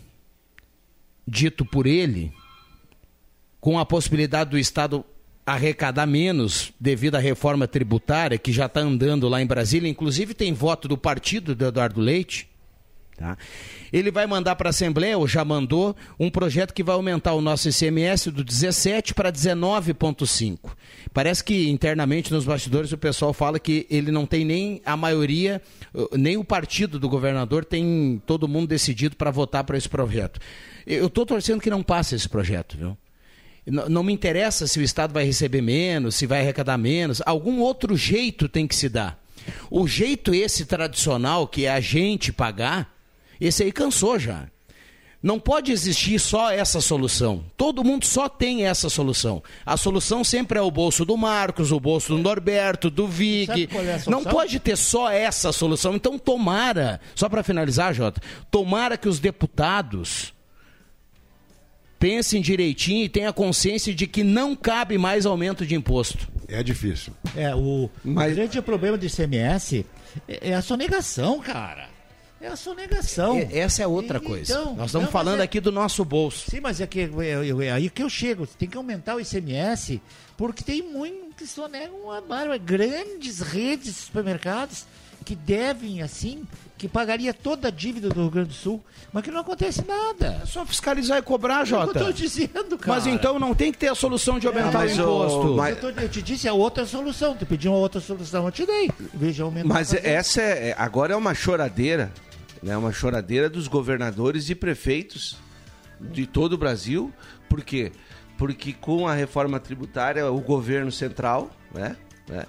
[1.25, 2.33] dito por ele,
[3.61, 5.05] com a possibilidade do Estado
[5.45, 10.51] arrecadar menos devido à reforma tributária que já está andando lá em Brasília, inclusive tem
[10.51, 12.50] voto do partido do Eduardo Leite.
[13.21, 13.37] Tá?
[13.93, 17.41] Ele vai mandar para a Assembleia, ou já mandou, um projeto que vai aumentar o
[17.41, 20.71] nosso ICMS do 17 para 19,5.
[21.13, 25.61] Parece que internamente nos bastidores o pessoal fala que ele não tem nem a maioria,
[26.13, 30.39] nem o partido do governador tem todo mundo decidido para votar para esse projeto.
[30.87, 32.97] Eu estou torcendo que não passe esse projeto, viu?
[33.67, 37.21] Não me interessa se o Estado vai receber menos, se vai arrecadar menos.
[37.23, 39.21] Algum outro jeito tem que se dar.
[39.69, 43.00] O jeito esse tradicional, que é a gente pagar,
[43.47, 44.47] esse aí cansou já.
[45.21, 47.45] Não pode existir só essa solução.
[47.55, 49.43] Todo mundo só tem essa solução.
[49.63, 53.69] A solução sempre é o bolso do Marcos, o bolso do Norberto, do Vig.
[53.71, 55.95] É Não pode ter só essa solução.
[55.95, 60.33] Então, tomara, só para finalizar, Jota, tomara que os deputados
[61.99, 66.27] pensem direitinho e tenham consciência de que não cabe mais aumento de imposto.
[66.47, 67.13] É difícil.
[67.35, 69.85] É, o, o grande problema do ICMS
[70.27, 71.90] é, é a sonegação, cara.
[72.41, 73.37] É a sonegação.
[73.39, 74.51] E- essa é outra coisa.
[74.53, 76.49] Então, Nós estamos não, falando é- aqui do nosso bolso.
[76.49, 78.47] Sim, mas é, que, é, é- é aí que eu chego.
[78.47, 80.01] Tem que aumentar o ICMS,
[80.35, 82.57] porque tem muitos que sonegam uma barba.
[82.57, 84.85] Grandes redes de supermercados
[85.23, 86.43] que devem, assim,
[86.79, 88.81] que pagaria toda a dívida do Rio Grande do Sul,
[89.13, 90.39] mas que não acontece nada.
[90.41, 91.99] É só fiscalizar e cobrar, Jota.
[91.99, 92.87] Eu tô dizendo, cara.
[92.97, 95.55] Mas então não tem que ter a solução de aumentar o mas o- imposto.
[95.55, 97.35] mas- Eu, tô- eu te disse a outra solução.
[97.35, 98.89] Tu pediu uma outra solução, eu te dei.
[99.13, 99.67] Veja, aumentar.
[99.67, 102.11] Mas essa é, é- agora é uma choradeira,
[102.61, 102.75] né?
[102.77, 105.37] Uma choradeira dos governadores e prefeitos
[105.99, 107.13] de todo o Brasil.
[107.49, 107.91] Por quê?
[108.37, 111.95] Porque com a reforma tributária, o governo central, né?
[112.27, 112.45] né,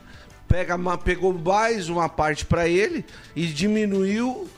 [0.48, 4.48] pega, pegou mais uma parte para ele e diminuiu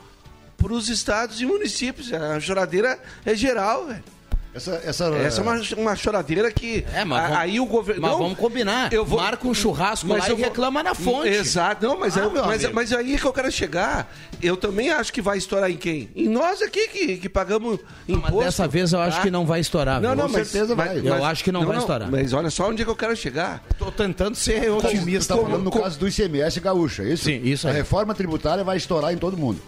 [0.57, 2.11] para os estados e municípios.
[2.13, 4.14] A choradeira é geral, velho.
[4.55, 6.85] Essa, essa, Essa é uma, uma choradeira que.
[6.93, 8.01] É, mas a- vamos- aí o governo.
[8.01, 8.89] mas não, vamos combinar.
[9.09, 11.27] Marca um churrasco lá e eu vou- reclama na fonte.
[11.27, 12.73] Exato, não, mas, Ah, eu- meu mas, amigo.
[12.73, 14.09] mas aí que eu quero chegar.
[14.41, 16.09] Eu também acho que vai estourar em quem?
[16.15, 18.39] Em nós aqui que, que pagamos imposto.
[18.39, 19.23] Dessa vez eu acho tá?
[19.23, 19.99] que não vai estourar.
[19.99, 20.17] Não, viu?
[20.23, 20.75] não, mas, mas- Eu
[21.15, 22.09] mas- acho que não, vai estourar.
[22.09, 23.61] Mas olha só onde é que eu quero chegar.
[23.77, 25.33] Tô tentando ser otimista.
[25.33, 27.25] está falando no caso do ICMS gaúcho, é isso?
[27.25, 27.75] Sim, isso A aí.
[27.77, 29.59] reforma tributária vai estourar em todo mundo.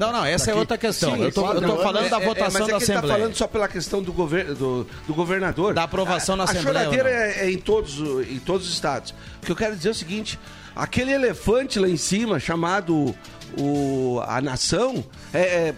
[0.00, 1.14] Não, não, essa é Daqui- outra questão.
[1.14, 3.18] Sim, eu tô não, falando da É, é, votação mas é da tá Assembleia.
[3.18, 5.74] falando só pela questão do, governo, do, do governador.
[5.74, 9.14] Da aprovação na a, Assembleia A choradeira é, é em, todos, em todos os estados.
[9.42, 10.40] O que eu quero dizer é o seguinte:
[10.74, 13.14] aquele elefante lá em cima, chamado
[13.58, 15.74] o, a nação, é, é,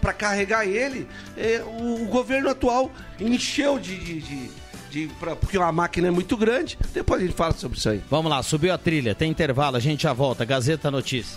[0.00, 4.60] para carregar ele, é, o, o governo atual encheu de, de, de-
[4.90, 6.78] de, pra, porque uma máquina é muito grande.
[6.92, 8.00] Depois a gente fala sobre isso aí.
[8.08, 10.44] Vamos lá, subiu a trilha, tem intervalo, a gente já volta.
[10.44, 11.36] Gazeta Notícias.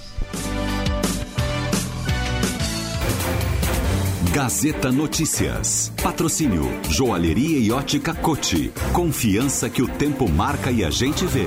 [4.33, 5.93] Gazeta Notícias.
[6.01, 8.73] Patrocínio Joalheria e Ótica Cote.
[8.91, 11.45] Confiança que o tempo marca e a gente vê.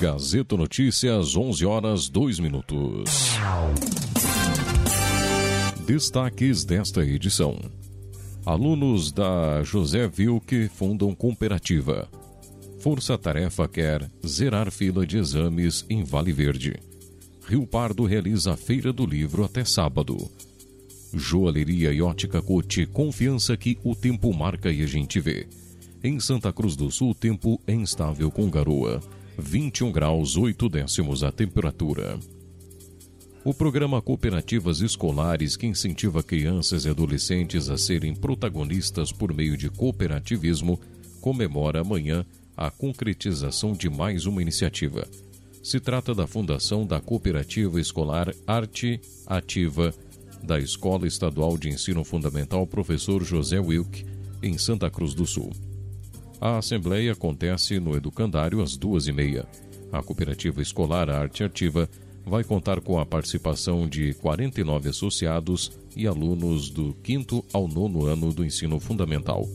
[0.00, 3.10] Gazeta Notícias, 11 horas 2 minutos.
[5.86, 7.58] Destaques desta edição.
[8.46, 12.08] Alunos da José Vilke fundam cooperativa.
[12.78, 16.80] Força Tarefa quer zerar fila de exames em Vale Verde.
[17.46, 20.16] Rio Pardo realiza a Feira do Livro até sábado.
[21.12, 25.46] Joalheria e ótica Cote, confiança que o tempo marca e a gente vê.
[26.02, 29.00] Em Santa Cruz do Sul, tempo é instável com garoa.
[29.38, 32.18] 21 graus 8 décimos a temperatura.
[33.42, 39.70] O programa Cooperativas Escolares, que incentiva crianças e adolescentes a serem protagonistas por meio de
[39.70, 40.78] cooperativismo,
[41.20, 42.24] comemora amanhã
[42.56, 45.08] a concretização de mais uma iniciativa.
[45.62, 49.94] Se trata da fundação da Cooperativa Escolar Arte Ativa
[50.42, 54.04] da Escola Estadual de Ensino Fundamental Professor José Wilk,
[54.42, 55.50] em Santa Cruz do Sul.
[56.40, 59.46] A assembleia acontece no Educandário às duas e meia.
[59.92, 61.88] A Cooperativa Escolar Arte Ativa
[62.24, 68.32] vai contar com a participação de 49 associados e alunos do quinto ao nono ano
[68.32, 69.46] do ensino fundamental.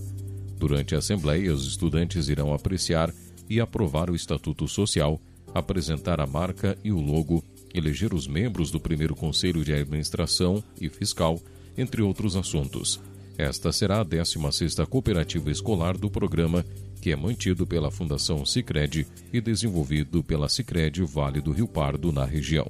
[0.57, 3.13] Durante a Assembleia, os estudantes irão apreciar
[3.49, 5.19] e aprovar o Estatuto Social,
[5.53, 7.43] apresentar a marca e o logo,
[7.77, 11.39] eleger os membros do primeiro Conselho de Administração e Fiscal,
[11.77, 12.99] entre outros assuntos.
[13.37, 16.65] Esta será a 16ª cooperativa escolar do programa,
[17.01, 22.23] que é mantido pela Fundação Sicredi e desenvolvido pela Sicredi Vale do Rio Pardo na
[22.23, 22.67] região.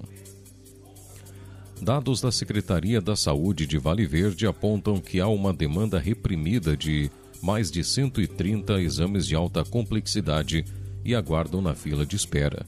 [1.82, 7.12] Dados da Secretaria da Saúde de Vale Verde apontam que há uma demanda reprimida de
[7.42, 10.66] mais de 130 exames de alta complexidade
[11.04, 12.66] e aguardam na fila de espera.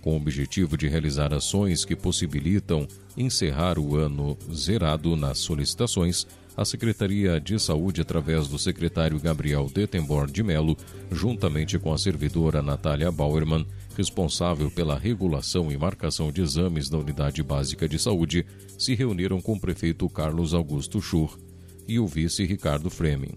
[0.00, 6.64] Com o objetivo de realizar ações que possibilitam encerrar o ano zerado nas solicitações, a
[6.64, 10.76] Secretaria de Saúde, através do secretário Gabriel Detembor de Melo,
[11.10, 17.42] juntamente com a servidora Natália Bauerman, responsável pela regulação e marcação de exames da Unidade
[17.42, 18.44] Básica de Saúde,
[18.78, 21.38] se reuniram com o prefeito Carlos Augusto Schur
[21.86, 23.34] e o vice Ricardo Fremen.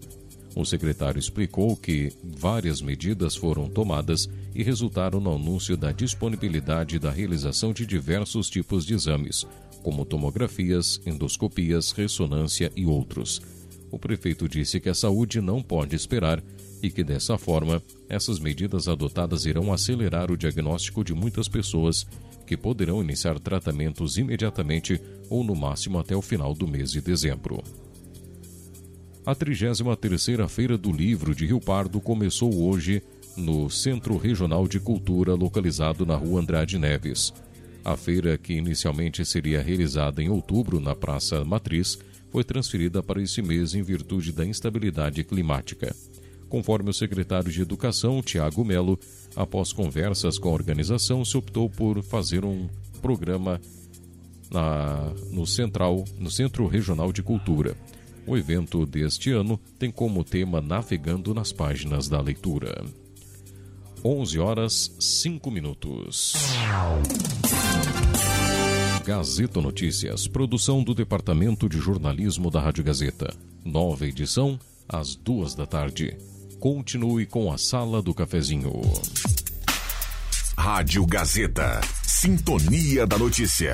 [0.55, 7.09] O secretário explicou que várias medidas foram tomadas e resultaram no anúncio da disponibilidade da
[7.09, 9.47] realização de diversos tipos de exames,
[9.81, 13.41] como tomografias, endoscopias, ressonância e outros.
[13.89, 16.43] O prefeito disse que a saúde não pode esperar
[16.83, 22.05] e que, dessa forma, essas medidas adotadas irão acelerar o diagnóstico de muitas pessoas
[22.45, 27.63] que poderão iniciar tratamentos imediatamente ou no máximo até o final do mês de dezembro.
[29.25, 33.01] A 33ª Feira do Livro de Rio Pardo começou hoje
[33.37, 37.33] no Centro Regional de Cultura, localizado na Rua Andrade Neves.
[37.85, 41.97] A feira, que inicialmente seria realizada em outubro na Praça Matriz,
[42.31, 45.95] foi transferida para esse mês em virtude da instabilidade climática.
[46.49, 48.99] Conforme o secretário de Educação, Tiago Melo,
[49.37, 52.67] após conversas com a organização, se optou por fazer um
[53.01, 53.59] programa
[54.51, 57.73] na, no Central, no Centro Regional de Cultura.
[58.25, 62.85] O evento deste ano tem como tema Navegando nas Páginas da Leitura.
[64.03, 66.33] 11 horas 5 minutos.
[69.05, 73.33] Gazeta Notícias, produção do Departamento de Jornalismo da Rádio Gazeta.
[73.65, 74.57] Nova edição,
[74.87, 76.17] às duas da tarde.
[76.59, 78.81] Continue com a Sala do Cafezinho.
[80.57, 81.81] Rádio Gazeta.
[82.03, 83.73] Sintonia da Notícia.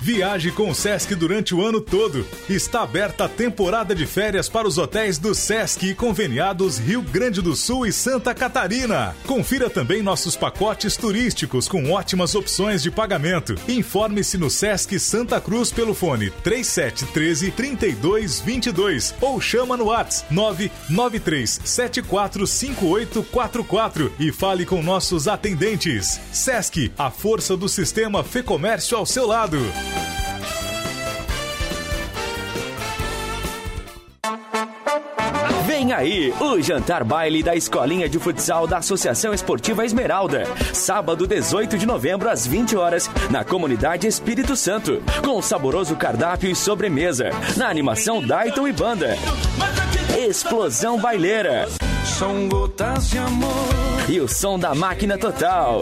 [0.00, 2.26] Viaje com o Sesc durante o ano todo.
[2.48, 7.42] Está aberta a temporada de férias para os hotéis do Sesc e conveniados Rio Grande
[7.42, 9.14] do Sul e Santa Catarina.
[9.26, 13.54] Confira também nossos pacotes turísticos com ótimas opções de pagamento.
[13.68, 24.12] Informe-se no Sesc Santa Cruz pelo fone 3713 3222 ou chama no WhatsApp 993 745844
[24.18, 26.18] e fale com nossos atendentes.
[26.32, 29.58] Sesc, a força do sistema Fê Comércio ao seu lado.
[35.66, 40.44] Vem aí o jantar baile da Escolinha de Futsal da Associação Esportiva Esmeralda.
[40.72, 46.54] Sábado 18 de novembro às 20 horas na comunidade Espírito Santo, com saboroso cardápio e
[46.54, 49.16] sobremesa, na animação Dayton e Banda.
[50.16, 51.66] Explosão Baileira.
[52.20, 53.50] São gotas de amor.
[54.06, 55.80] E o som da máquina total.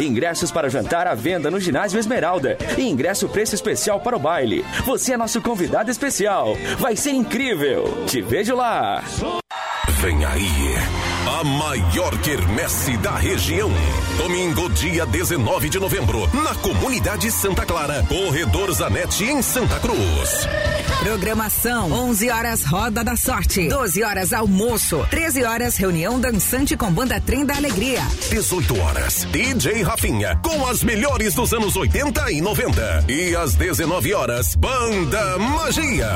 [0.00, 2.56] Ingressos para jantar à venda no Ginásio Esmeralda.
[2.78, 4.64] E ingresso preço especial para o baile.
[4.86, 6.56] Você é nosso convidado especial.
[6.78, 8.06] Vai ser incrível.
[8.06, 9.04] Te vejo lá.
[10.00, 10.75] Vem aí.
[11.36, 13.70] A maior quermesse da região.
[14.16, 20.48] Domingo, dia 19 de novembro, na comunidade Santa Clara, Corredor Zanetti, em Santa Cruz.
[21.00, 27.20] Programação: 11 horas Roda da Sorte, 12 horas almoço, 13 horas reunião dançante com banda
[27.20, 28.00] Trem da Alegria.
[28.30, 33.04] 18 horas, DJ Rafinha, com as melhores dos anos 80 e 90.
[33.08, 36.08] E às 19 horas, Banda Magia.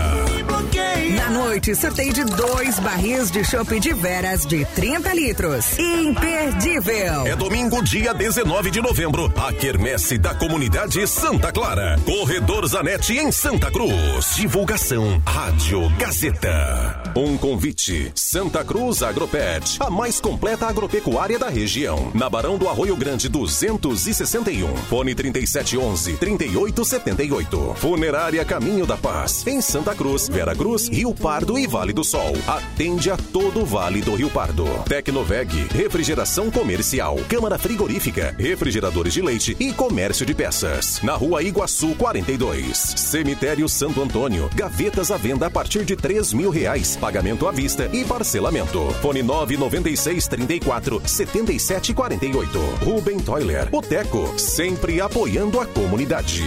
[1.14, 5.78] Na noite, sorteio de dois barris de chopp de veras de 30 litros.
[5.78, 7.26] Imperdível.
[7.26, 11.98] É domingo, dia 19 de novembro, a quermesse da comunidade Santa Clara.
[12.04, 14.36] Corredor Zanetti, em Santa Cruz.
[14.36, 17.02] Divulgação Rádio Gazeta.
[17.16, 18.12] Um convite.
[18.14, 22.10] Santa Cruz Agropet, a mais completa agropecuária da região.
[22.14, 24.76] Na Barão do Arroio Grande 261.
[24.88, 27.74] Fone 3711 3878.
[27.76, 32.32] Funerária Caminho da Paz, em Santa Cruz, Vera Cruz, Rio Pardo e Vale do Sol.
[32.46, 34.66] Atende a todo o Vale do Rio Pardo.
[35.00, 41.00] Tecnoveg, refrigeração comercial, câmara frigorífica, refrigeradores de leite e comércio de peças.
[41.02, 42.76] Na Rua Iguaçu 42.
[42.76, 46.98] Cemitério Santo Antônio, gavetas à venda a partir de três mil reais.
[47.00, 48.90] Pagamento à vista e parcelamento.
[49.00, 52.58] Fone 996 34 77 48.
[52.84, 56.42] Rubem Toiler, o Teco, sempre apoiando a comunidade.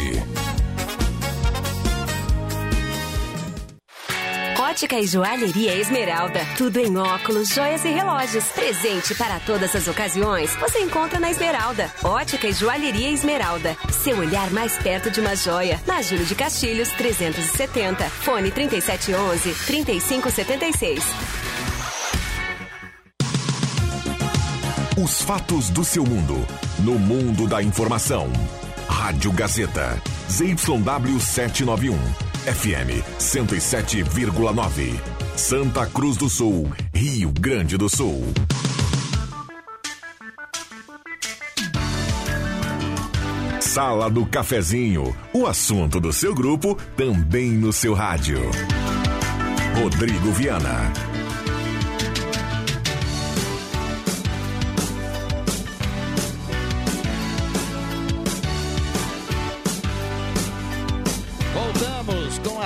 [4.73, 6.39] Ótica e Joalheria Esmeralda.
[6.57, 8.43] Tudo em óculos, joias e relógios.
[8.45, 10.55] Presente para todas as ocasiões.
[10.55, 11.93] Você encontra na Esmeralda.
[12.03, 13.77] Ótica e Joalheria Esmeralda.
[13.91, 15.79] Seu olhar mais perto de uma joia.
[15.85, 18.03] Na Júlio de Castilhos, 370.
[18.09, 21.03] Fone 3711 3576.
[24.97, 26.43] Os fatos do seu mundo.
[26.79, 28.27] No mundo da informação.
[28.89, 30.01] Rádio Gazeta.
[30.31, 32.32] ZYW 791.
[32.43, 34.99] FM 107,9.
[35.37, 38.21] Santa Cruz do Sul, Rio Grande do Sul.
[43.61, 45.15] Sala do Cafezinho.
[45.33, 48.41] O assunto do seu grupo também no seu rádio.
[49.81, 50.91] Rodrigo Viana.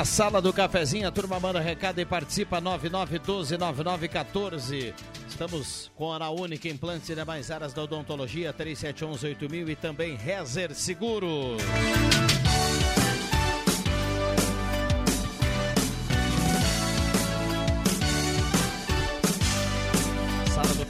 [0.07, 1.07] Sala do cafezinho.
[1.07, 4.93] A turma manda recado e participa 99129914.
[5.27, 11.61] Estamos com a Única Implantes e demais áreas da odontologia 37118000 e também Rezer Seguros.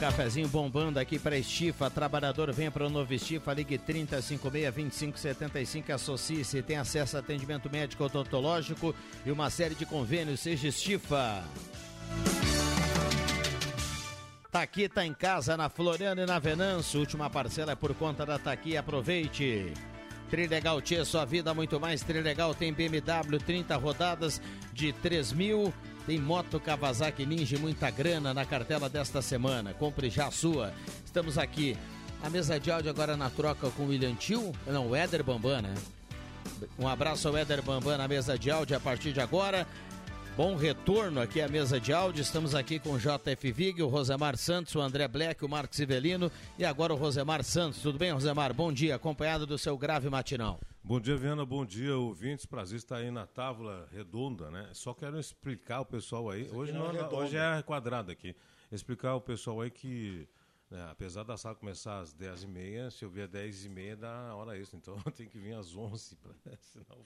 [0.08, 1.90] Cafezinho bombando aqui para Estifa.
[1.90, 3.52] Trabalhador, venha para o novo Estifa.
[3.52, 5.90] Ligue 3056-2575.
[5.90, 6.62] Associe-se.
[6.62, 8.94] Tem acesso a atendimento médico odontológico
[9.26, 10.40] e uma série de convênios.
[10.40, 11.44] Seja Estifa.
[14.50, 17.00] Tá aqui, tá em casa, na Floriano e na Venâncio.
[17.00, 18.78] Última parcela é por conta da Taqui.
[18.78, 19.74] Aproveite.
[20.30, 22.02] Trilegal Tia, sua vida muito mais.
[22.02, 24.40] Trilegal tem BMW 30 rodadas
[24.72, 25.70] de 3 mil.
[26.08, 29.74] Tem moto Kawasaki Ninja e muita grana na cartela desta semana.
[29.74, 30.72] Compre já a sua.
[31.04, 31.76] Estamos aqui.
[32.22, 34.54] A mesa de áudio agora na troca com o William Tio.
[34.66, 35.74] Não, o Éder Bambam, né?
[36.78, 39.66] Um abraço ao Éder Bambam na mesa de áudio a partir de agora.
[40.34, 42.22] Bom retorno aqui à mesa de áudio.
[42.22, 46.32] Estamos aqui com o JF Vig, o Rosemar Santos, o André Black, o Marcos Ivelino
[46.58, 47.82] e agora o Rosemar Santos.
[47.82, 48.54] Tudo bem, Rosemar?
[48.54, 50.58] Bom dia, acompanhado do seu grave matinal.
[50.88, 51.44] Bom dia, Viana.
[51.44, 52.46] Bom dia, ouvintes.
[52.46, 54.70] Prazer estar aí na tábua redonda, né?
[54.72, 56.48] Só quero explicar o pessoal aí.
[56.50, 58.34] Hoje, não, é hoje é quadrado aqui.
[58.72, 60.26] Explicar o pessoal aí que,
[60.70, 64.76] né, apesar da sala começar às 10h30, se eu vier às 10h30 dá hora isso.
[64.76, 66.32] Então tem que vir às 11 pra,
[66.72, 67.04] senão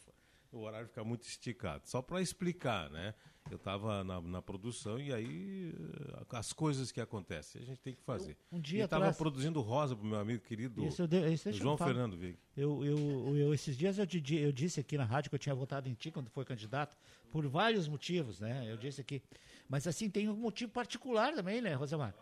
[0.52, 1.88] o horário fica muito esticado.
[1.88, 3.14] Só para explicar, né?
[3.50, 7.92] Eu estava na, na, produção e aí eh, as coisas que acontecem, a gente tem
[7.92, 8.36] que fazer.
[8.52, 9.16] Um dia estava atrás...
[9.16, 12.38] produzindo rosa para o meu amigo querido eu, isso João Fernando Vig.
[12.56, 14.06] Eu, eu, eu, esses dias eu,
[14.38, 16.96] eu disse aqui na rádio que eu tinha votado em ti quando foi candidato,
[17.30, 18.70] por vários motivos, né?
[18.70, 19.20] Eu disse aqui.
[19.68, 22.14] Mas assim, tem um motivo particular também, né, Rosemar?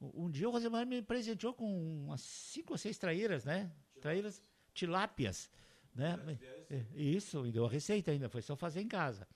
[0.00, 3.70] Um dia o Rosemar me presenteou com umas cinco ou seis traíras, né?
[4.00, 4.42] Traíras
[4.74, 5.50] tilápias.
[5.96, 6.38] Né?
[6.70, 9.26] É, isso, me deu a receita ainda, foi só fazer em casa.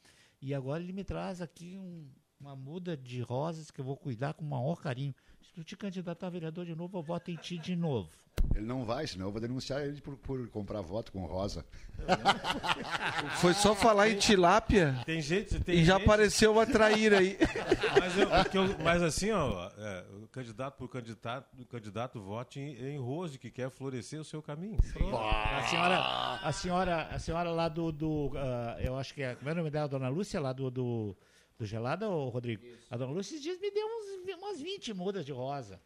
[0.41, 2.09] E agora ele me traz aqui um,
[2.39, 5.15] uma muda de rosas que eu vou cuidar com o maior carinho.
[5.43, 8.09] Se tu te candidatar a vereador de novo, eu voto em ti de novo.
[8.55, 11.65] Ele não vai, senão eu vou denunciar ele por, por comprar voto com rosa.
[13.41, 16.05] Foi só falar em tilápia tem gente, tem e já gente...
[16.05, 17.39] apareceu uma traíra aí.
[18.01, 18.29] Mas, eu,
[18.63, 23.39] eu, mas assim, ó, é, o candidato por candidato, o candidato vote em, em Rose,
[23.39, 24.79] que quer florescer o seu caminho.
[24.95, 29.49] A senhora, a senhora, a senhora lá do, do uh, eu acho que é, como
[29.49, 31.17] é o nome dela, Dona Lúcia, lá do, do,
[31.61, 32.65] do Gelada, ou Rodrigo?
[32.65, 32.87] Isso.
[32.91, 35.79] A Dona Lúcia esses dias me deu uns, umas 20 mudas de rosa.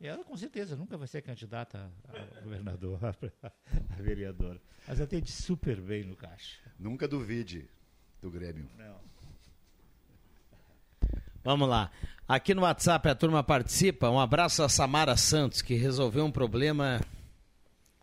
[0.00, 4.60] E ela, com certeza, nunca vai ser candidata a governador, a vereadora.
[4.88, 6.58] Mas atende super bem no caixa.
[6.76, 7.68] Nunca duvide
[8.20, 8.68] do Grêmio.
[8.76, 8.96] Não.
[11.44, 11.92] Vamos lá.
[12.26, 14.10] Aqui no WhatsApp a turma participa.
[14.10, 17.00] Um abraço a Samara Santos, que resolveu um problema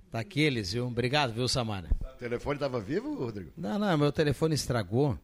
[0.09, 0.87] daqueles, viu?
[0.87, 1.89] Obrigado, viu, Samara?
[2.01, 3.51] O telefone estava vivo, Rodrigo?
[3.57, 5.19] Não, não, meu telefone estragou.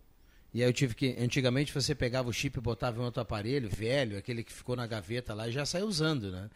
[0.54, 1.16] E aí eu tive que.
[1.20, 4.86] Antigamente você pegava o chip e botava em outro aparelho, velho, aquele que ficou na
[4.86, 6.50] gaveta lá e já saiu usando, né?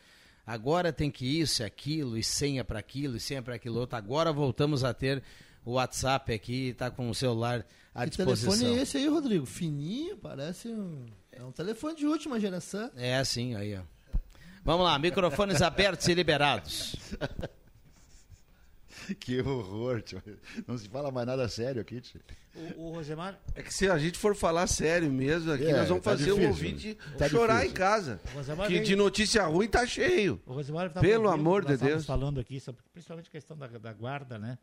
[0.45, 3.98] Agora tem que isso, aquilo, e senha para aquilo, e senha para aquilo outro.
[3.98, 5.22] Agora voltamos a ter
[5.66, 8.54] o WhatsApp aqui, tá com o celular à que disposição.
[8.54, 9.45] Que telefone é esse aí, Rodrigo?
[9.45, 11.06] Fininho, parece um.
[11.32, 12.89] É um telefone de última geração.
[12.95, 13.82] É, sim, aí, ó.
[14.64, 16.95] Vamos lá, microfones abertos e liberados.
[19.20, 20.22] que horror, tio.
[20.68, 22.20] Não se fala mais nada sério aqui, tio.
[22.76, 23.39] O, o Rosemar.
[23.55, 26.26] É que se a gente for falar sério mesmo aqui, é, nós vamos tá fazer
[26.26, 27.72] difícil, o ouvinte tá chorar difícil.
[27.72, 28.20] em casa.
[28.66, 28.84] Que veio...
[28.84, 30.41] de notícia ruim tá cheio.
[30.45, 32.05] O Rosemar tá Pelo amor de Deus.
[32.05, 34.58] falando aqui, sobre, principalmente a questão da, da guarda, né?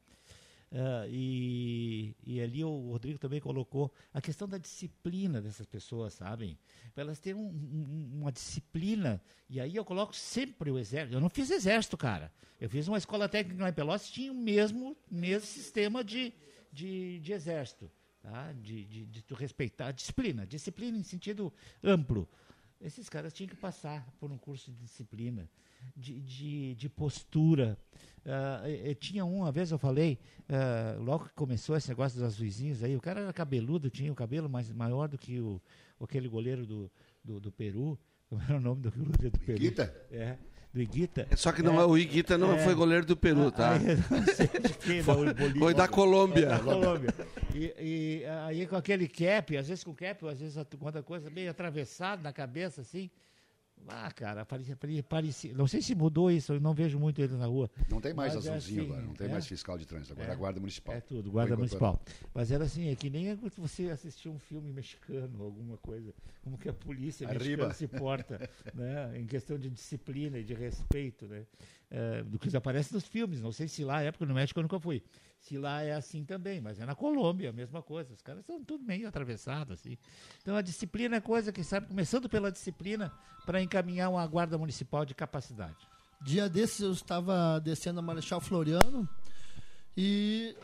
[0.74, 6.58] Uh, e, e ali o Rodrigo também colocou a questão da disciplina dessas pessoas, sabem?
[6.96, 9.22] Elas terem um, um, uma disciplina.
[9.48, 11.14] E aí eu coloco sempre o exército.
[11.14, 12.32] Eu não fiz exército, cara.
[12.60, 16.32] Eu fiz uma escola técnica lá em Pelotas, tinha o mesmo, mesmo sistema de,
[16.72, 17.88] de, de exército.
[18.20, 18.52] Tá?
[18.54, 20.44] De, de, de tu respeitar a disciplina.
[20.44, 21.52] Disciplina em sentido
[21.84, 22.28] amplo.
[22.80, 25.48] Esses caras tinham que passar por um curso de disciplina,
[25.96, 27.78] de, de, de postura.
[28.24, 30.18] Uh, eu tinha um, uma vez eu falei,
[30.48, 34.14] uh, logo que começou esse negócio dos azuizinhos aí, o cara era cabeludo, tinha o
[34.14, 35.60] cabelo mais, maior do que o,
[36.00, 36.90] aquele goleiro do,
[37.22, 37.98] do, do Peru.
[38.28, 39.58] Como era o nome do goleiro do Peru?
[39.58, 39.94] Iguita?
[40.10, 40.38] É,
[40.72, 41.28] do Iguita.
[41.36, 43.78] Só que não é, é o Iguita não é, foi goleiro do Peru, tá?
[44.82, 46.46] Quem, foi, foi, da Colômbia.
[46.46, 47.14] da Colômbia.
[47.54, 51.28] E, e, aí com aquele cap, às vezes com cap, às vezes com outra coisa
[51.28, 53.10] meio atravessado na cabeça, assim.
[53.88, 54.76] Ah, cara, parecia,
[55.08, 57.70] parecia, não sei se mudou isso, eu não vejo muito ele na rua.
[57.88, 60.28] Não tem mais azulzinho é assim, agora, não tem é, mais fiscal de trânsito, agora
[60.28, 60.94] é, a guarda municipal.
[60.94, 62.00] É tudo, guarda municipal.
[62.32, 66.68] Mas era assim, é que nem você assistir um filme mexicano, alguma coisa, como que
[66.68, 67.66] a polícia Arriba.
[67.68, 71.46] mexicana se porta, né, em questão de disciplina e de respeito, né,
[71.90, 73.40] é, do que aparece nos filmes.
[73.40, 75.02] Não sei se lá, época no México eu nunca fui,
[75.44, 78.14] se lá é assim também, mas é na Colômbia a mesma coisa.
[78.14, 79.98] Os caras são tudo meio atravessados assim.
[80.40, 83.12] Então a disciplina é coisa que sabe, começando pela disciplina
[83.44, 85.86] para encaminhar uma guarda municipal de capacidade.
[86.22, 89.06] Dia desses eu estava descendo a Marechal Floriano
[89.94, 90.56] e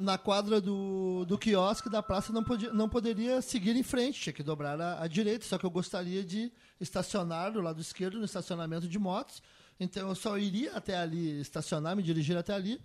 [0.00, 4.32] na quadra do, do quiosque da praça não, podia, não poderia seguir em frente, tinha
[4.32, 6.50] que dobrar à, à direita, só que eu gostaria de
[6.80, 9.42] estacionar do lado esquerdo no estacionamento de motos.
[9.78, 12.80] Então eu só iria até ali, estacionar, me dirigir até ali.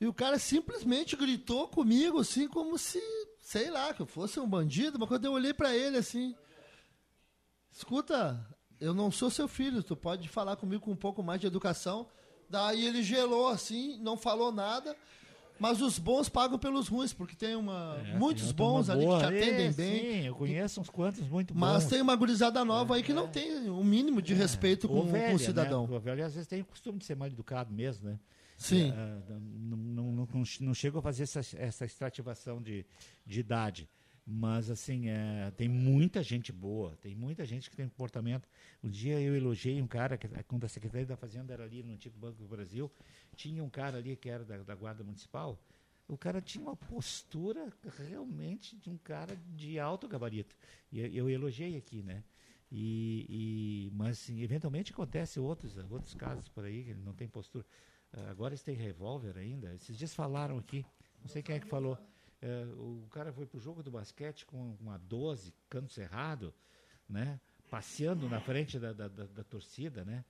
[0.00, 3.00] E o cara simplesmente gritou comigo, assim, como se,
[3.40, 4.98] sei lá, que eu fosse um bandido.
[4.98, 6.34] Mas quando eu olhei para ele, assim,
[7.70, 8.44] escuta,
[8.80, 12.06] eu não sou seu filho, tu pode falar comigo com um pouco mais de educação.
[12.48, 14.96] Daí ele gelou assim, não falou nada.
[15.62, 19.18] Mas os bons pagam pelos ruins, porque tem uma, é, muitos tem bons ali que
[19.18, 20.00] te atendem é, bem.
[20.00, 21.60] Sim, eu conheço uns quantos muito bons.
[21.60, 24.36] Mas tem uma gurizada nova é, aí que não tem o um mínimo de é.
[24.36, 25.86] respeito com, velha, com, o cidadão.
[25.86, 25.96] Né?
[25.96, 28.18] O velho às vezes tem o costume de ser mal educado mesmo, né?
[28.62, 28.92] Sim.
[28.92, 32.86] É, não, não, não, não chego a fazer essa, essa extrativação de,
[33.26, 33.88] de idade.
[34.24, 38.48] Mas, assim, é, tem muita gente boa, tem muita gente que tem comportamento.
[38.82, 41.92] Um dia eu elogiei um cara, que, quando a Secretaria da Fazenda era ali no
[41.92, 42.90] antigo Banco do Brasil,
[43.34, 45.58] tinha um cara ali que era da, da Guarda Municipal,
[46.06, 47.72] o cara tinha uma postura
[48.06, 50.54] realmente de um cara de alto gabarito.
[50.92, 52.22] E eu, eu elogiei aqui, né?
[52.70, 57.28] E, e, mas, assim, eventualmente acontece outros, outros casos por aí, que ele não tem
[57.28, 57.66] postura.
[58.14, 59.74] Uh, agora eles têm revólver ainda.
[59.74, 60.84] Esses dias falaram aqui,
[61.20, 61.98] não sei quem é que falou.
[62.42, 66.52] Uh, o cara foi pro jogo do basquete com uma 12, canto cerrado,
[67.08, 67.40] né?
[67.70, 70.24] Passeando na frente da, da, da, da torcida, né?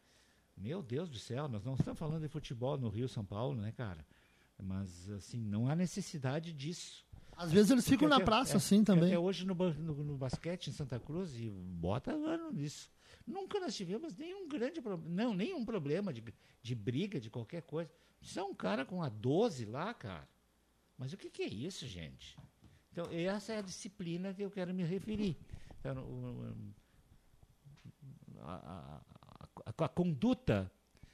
[0.56, 3.72] Meu Deus do céu, nós não estamos falando de futebol no Rio, São Paulo, né,
[3.72, 4.06] cara?
[4.62, 7.04] Mas, assim, não há necessidade disso.
[7.36, 9.08] Às vezes eles ficam Porque na até- praça é, assim também.
[9.08, 12.88] Até hoje no, no, no basquete em Santa Cruz, e bota ano nisso.
[13.26, 16.22] Nunca nós tivemos nenhum grande problema, não, nenhum problema de,
[16.62, 17.90] de briga, de qualquer coisa.
[18.20, 20.28] Isso é um cara com a 12 lá, cara.
[20.98, 22.36] Mas o que, que é isso, gente?
[22.90, 25.36] Então, essa é a disciplina que eu quero me referir.
[25.80, 26.74] Então, o-
[28.40, 29.00] a, a-
[29.66, 30.70] a- a conduta,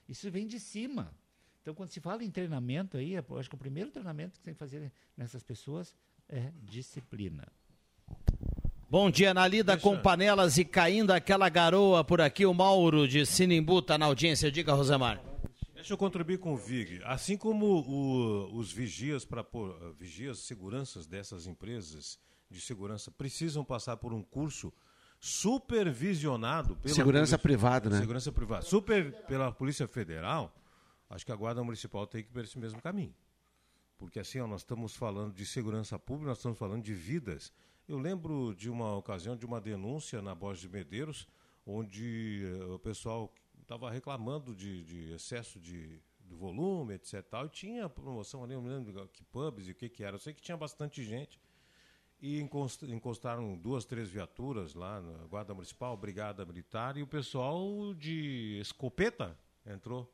[0.09, 1.15] isso vem de cima.
[1.63, 4.59] Então, quando se fala em treinamento aí, acho que o primeiro treinamento que tem que
[4.59, 5.95] fazer nessas pessoas
[6.29, 7.47] é disciplina.
[8.91, 12.47] Bom dia, na lida com panelas e caindo aquela garoa por aqui.
[12.47, 14.51] O Mauro de Sinimbu está na audiência.
[14.51, 15.23] Diga, Rosemar.
[15.75, 17.01] Deixa eu contribuir com o VIG.
[17.05, 19.45] Assim como o- os vigias para
[19.99, 22.19] vigias, seguranças dessas empresas
[22.51, 24.73] de segurança precisam passar por um curso
[25.21, 27.99] supervisionado pela Segurança Polícia- privada, né?
[27.99, 28.63] Segurança privada.
[28.63, 30.55] Super pela Polícia Federal.
[31.11, 33.15] Acho que a Guarda Municipal tem que ir por esse mesmo caminho.
[33.99, 37.53] Porque assim, ó, nós estamos falando de segurança pública, nós estamos falando de vidas.
[37.89, 41.27] Eu lembro de uma ocasião de uma denúncia na Borges de Medeiros,
[41.67, 43.33] onde eh, o pessoal
[43.63, 47.23] estava reclamando de, de excesso de, de volume, etc.
[47.23, 50.17] Tal, e tinha promoção ali, eu não lembro que pubs e o que, que era.
[50.17, 51.41] Eu sei que tinha bastante gente.
[52.21, 57.95] E encos- encostaram duas, três viaturas lá na Guarda Municipal, Brigada Militar, e o pessoal
[57.95, 59.35] de escopeta
[59.65, 60.13] entrou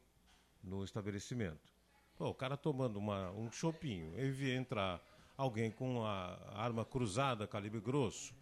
[0.63, 1.75] no estabelecimento.
[2.17, 5.03] Pô, o cara tomando uma, um chopinho, e vi entrar
[5.37, 8.35] alguém com a arma cruzada, calibre grosso,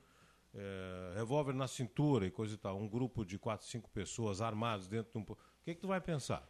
[0.55, 4.87] eh, revólver na cintura e coisa e tal, um grupo de quatro, cinco pessoas armados
[4.87, 5.23] dentro de um...
[5.23, 6.47] O que, que tu vai pensar?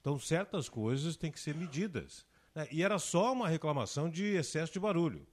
[0.00, 2.26] Então, certas coisas têm que ser medidas.
[2.54, 2.66] né?
[2.70, 5.26] E era só uma reclamação de excesso de barulho.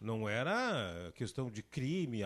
[0.00, 2.22] Não era questão de crime,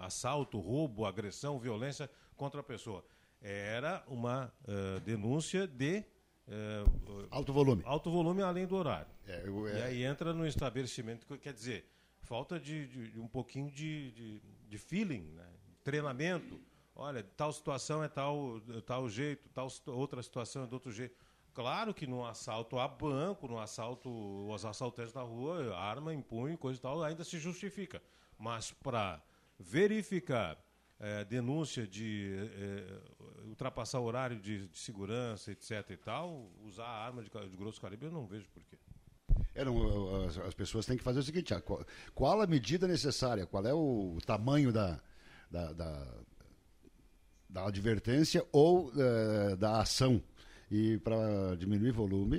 [0.00, 3.04] assalto, roubo, agressão, violência contra a pessoa.
[3.40, 6.04] Era uma eh, denúncia de.
[6.48, 6.84] Eh,
[7.30, 7.82] Alto volume.
[7.84, 9.10] Alto volume além do horário.
[9.44, 11.86] eu- E é- aí entra no estabelecimento, que quer dizer,
[12.22, 15.46] falta de, de- de um pouquinho de, de, de feeling, né?
[15.84, 16.60] treinamento.
[16.94, 21.16] Olha, tal situação é tal, tal jeito, tal outra situação é de outro jeito.
[21.54, 24.08] Claro que no assalto a banco, no assalto,
[24.48, 28.02] os assaltantes na rua, arma em punho, coisa e tal, ainda se justifica.
[28.38, 29.22] Mas para
[29.58, 30.56] verificar
[31.00, 33.00] eh, denúncia de eh,
[33.46, 35.90] ultrapassar o horário de, de segurança, etc.
[35.90, 38.76] e tal, usar a arma de, de grosso calibre, eu não vejo porquê.
[39.54, 41.84] É, não, as, as pessoas têm que fazer o seguinte: ah, qual,
[42.14, 43.46] qual a medida necessária?
[43.46, 45.00] Qual é o tamanho da,
[45.50, 46.14] da, da,
[47.48, 50.22] da advertência ou eh, da ação?
[50.70, 52.38] E para diminuir volume.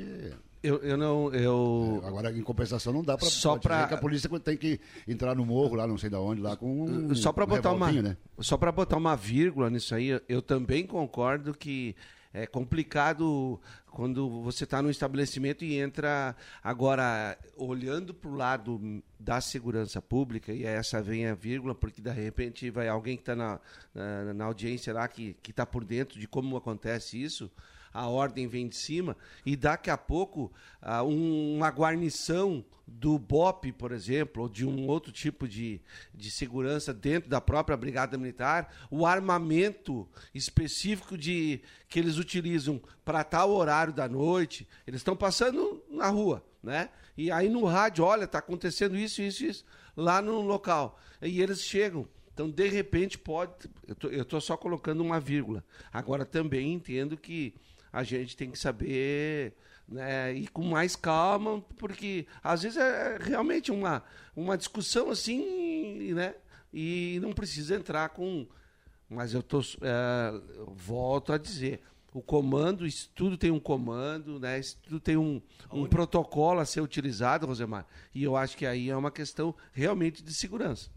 [0.61, 1.33] Eu, eu não.
[1.33, 2.01] Eu...
[2.05, 5.45] Agora, em compensação, não dá para Só pra- que a polícia tem que entrar no
[5.45, 8.17] morro lá, não sei da onde, lá com um, só para um botar uma né?
[8.39, 11.95] só para botar uma vírgula nisso aí eu- eu também concordo que
[12.33, 19.41] é complicado quando você está num estabelecimento e entra agora olhando para o lado da
[19.41, 23.59] segurança pública e essa vem a vírgula porque de repente vai alguém que está na,
[23.95, 27.49] na, na audiência lá que que está por dentro de como acontece isso
[27.99, 33.71] a ordem vem de cima e daqui a pouco ah, um- uma guarnição do BOP,
[33.73, 35.79] por exemplo, ou de um outro tipo de,
[36.13, 43.23] de segurança dentro da própria Brigada Militar, o armamento específico de que eles utilizam para
[43.23, 46.89] tal horário da noite, eles estão passando na rua, né?
[47.17, 50.97] E aí no rádio, olha, está acontecendo isso, isso, isso, lá no local.
[51.21, 52.07] E eles chegam.
[52.33, 53.51] Então, de repente, pode.
[54.09, 55.61] Eu tô só colocando uma vírgula.
[55.91, 57.53] Agora, também entendo que
[57.91, 59.53] a gente tem que saber
[59.87, 64.03] né, ir com mais calma, porque às vezes é realmente uma,
[64.35, 66.35] uma discussão assim, né?
[66.71, 68.47] E não precisa entrar com.
[69.09, 71.81] Mas eu tô, é, volto a dizer.
[72.11, 74.59] O comando, isso tudo tem um comando, né?
[74.59, 75.39] Isso tudo tem um,
[75.71, 77.85] um protocolo a ser utilizado, Rosemar.
[78.15, 80.89] E eu acho que aí é uma questão realmente de segurança.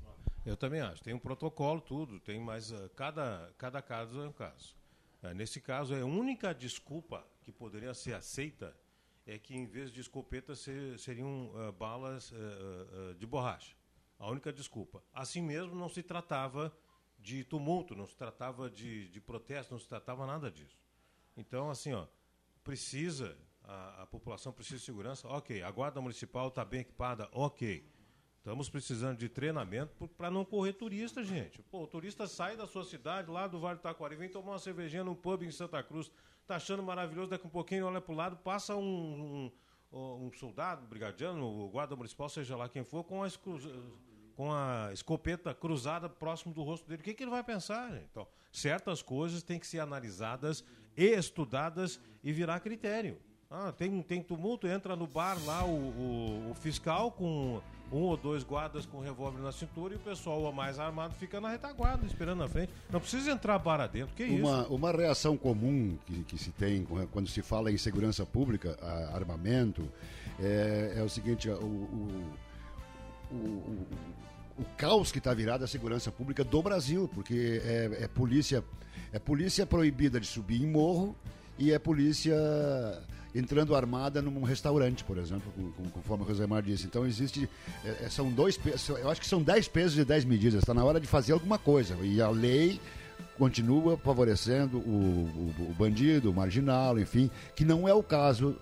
[0.44, 1.02] Eu também acho.
[1.02, 2.18] Tem um protocolo, tudo.
[2.18, 2.72] Tem mais.
[2.72, 4.74] ah, cada, cada caso é um caso.
[5.22, 8.76] Ah, nesse caso, a única desculpa que poderia ser aceita
[9.24, 13.76] é que, em vez de escopeta, se- seriam ah, balas ah, ah, de borracha.
[14.18, 15.02] A única desculpa.
[15.12, 16.76] Assim mesmo, não se tratava
[17.18, 20.76] de tumulto, não se tratava de, de protesto, não se tratava nada disso.
[21.36, 22.06] Então, assim, ó,
[22.64, 25.62] precisa, a, a população precisa de segurança, ok.
[25.62, 27.88] A Guarda Municipal está bem equipada, ok.
[28.42, 31.62] Estamos precisando de treinamento para não correr turista, gente.
[31.62, 34.58] Pô, o turista sai da sua cidade, lá do Vale do Taquari, vem tomar uma
[34.58, 36.10] cervejinha num pub em Santa Cruz,
[36.44, 39.48] tá achando maravilhoso, daqui um pouquinho olha para o lado, passa um,
[39.92, 43.28] um, um soldado, brigadiano, o guarda municipal, seja lá quem for, com a,
[44.34, 47.00] com a escopeta cruzada próximo do rosto dele.
[47.00, 47.92] O que, que ele vai pensar?
[47.92, 48.08] Gente?
[48.10, 50.64] Então, certas coisas têm que ser analisadas
[50.96, 53.20] estudadas e virar critério.
[53.54, 57.60] Ah, tem, tem tumulto, entra no bar lá o, o, o fiscal com
[57.92, 61.50] um ou dois guardas com revólver na cintura e o pessoal mais armado fica na
[61.50, 62.72] retaguarda, esperando na frente.
[62.90, 64.74] Não precisa entrar para dentro, que uma, isso?
[64.74, 68.78] Uma reação comum que, que se tem quando se fala em segurança pública,
[69.12, 69.86] armamento,
[70.40, 72.34] é, é, o seguinte, o, o,
[73.30, 73.86] o,
[74.58, 78.64] o caos que está virado a segurança pública do Brasil, porque é, é, polícia
[79.12, 81.14] é polícia proibida de subir em morro
[81.58, 82.34] e é polícia
[83.34, 85.52] entrando armada num restaurante, por exemplo,
[85.92, 86.86] conforme o Rosemar disse.
[86.86, 87.48] Então existe.
[87.84, 88.58] É, é são dois
[89.00, 90.60] Eu acho que são 10 pesos e 10 medidas.
[90.60, 91.96] Está na hora de fazer alguma coisa.
[92.02, 92.80] E a lei
[93.38, 98.56] continua favorecendo o, o, o bandido, o marginal, enfim, que não é o caso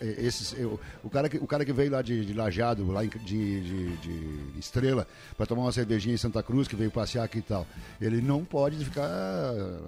[0.00, 3.10] esses, eu, o, cara que, o cara que veio lá de, de Lajado, lá de,
[3.18, 5.06] de, de Estrela,
[5.36, 7.66] para tomar uma cervejinha em Santa Cruz, que veio passear aqui e tal,
[8.00, 9.78] ele não pode ficar ah,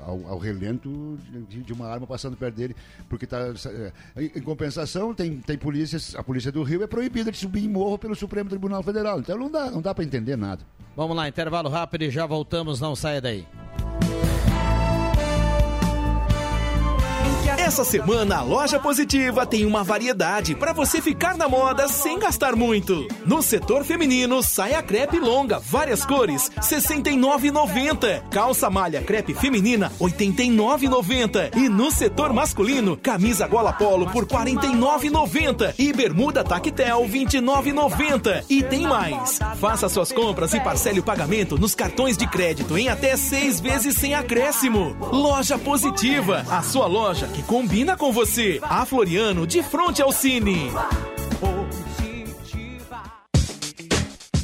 [0.00, 1.18] ao, ao relento
[1.48, 2.76] de, de, uma arma passando perto dele,
[3.08, 3.38] porque tá.
[4.16, 7.68] É, em compensação, tem, tem polícias, a polícia do Rio é proibida de subir em
[7.68, 9.20] morro pelo Supremo Tribunal Federal.
[9.20, 10.62] Então não dá, não dá para entender nada.
[10.96, 13.46] Vamos lá, intervalo rápido e já voltamos, não saia daí.
[17.70, 22.56] Essa semana a loja positiva tem uma variedade para você ficar na moda sem gastar
[22.56, 23.06] muito.
[23.24, 28.22] No setor feminino, saia crepe longa, várias cores, R$ 69,90.
[28.28, 31.56] Calça malha crepe feminina, R$ 89,90.
[31.56, 38.46] E no setor masculino, camisa gola polo por R$ 49,90 e bermuda tactel R$ 29,90.
[38.50, 39.38] E tem mais.
[39.60, 43.94] Faça suas compras e parcele o pagamento nos cartões de crédito em até seis vezes
[43.94, 44.96] sem acréscimo.
[45.12, 48.58] Loja Positiva, a sua loja que com combina com você.
[48.62, 50.70] A Floriano, de frente ao Cine.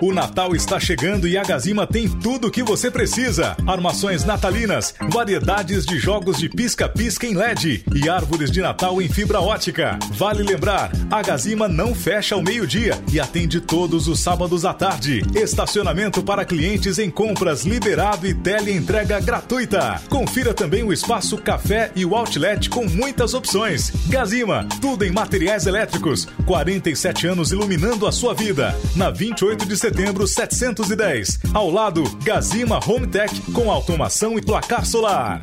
[0.00, 4.94] O Natal está chegando e a Gazima tem tudo o que você precisa: armações natalinas,
[5.10, 9.98] variedades de jogos de pisca-pisca em LED e árvores de Natal em fibra ótica.
[10.12, 15.22] Vale lembrar, a Gazima não fecha ao meio-dia e atende todos os sábados à tarde.
[15.34, 20.00] Estacionamento para clientes em compras liberado e teleentrega gratuita.
[20.08, 23.92] Confira também o espaço café e o outlet com muitas opções.
[24.08, 26.26] Gazima, tudo em materiais elétricos.
[26.46, 28.76] 47 anos iluminando a sua vida.
[28.96, 31.40] Na 28 de setembro 710.
[31.52, 35.42] Ao lado, Gazima Home Tech com automação e placar solar.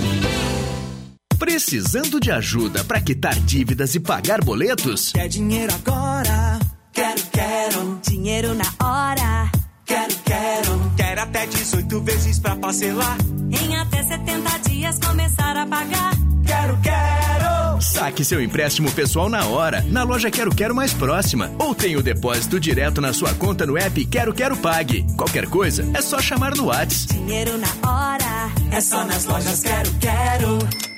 [1.41, 5.11] Precisando de ajuda para quitar dívidas e pagar boletos?
[5.11, 6.59] Quer dinheiro agora?
[6.93, 7.99] Quero, quero.
[8.07, 9.51] Dinheiro na hora.
[9.83, 10.91] Quero, quero.
[10.95, 13.17] Quero até 18 vezes pra parcelar.
[13.59, 16.11] Em até 70 dias começar a pagar.
[16.45, 17.81] Quero, quero.
[17.81, 21.51] Saque seu empréstimo pessoal na hora, na loja Quero Quero mais próxima.
[21.57, 25.07] Ou tenha o depósito direto na sua conta no app Quero Quero Pague.
[25.17, 27.07] Qualquer coisa, é só chamar no Whats.
[27.07, 28.51] Dinheiro na hora.
[28.69, 30.90] É só nas lojas Quero, quero.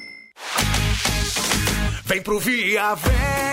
[2.05, 3.43] Vem pro Via, vem!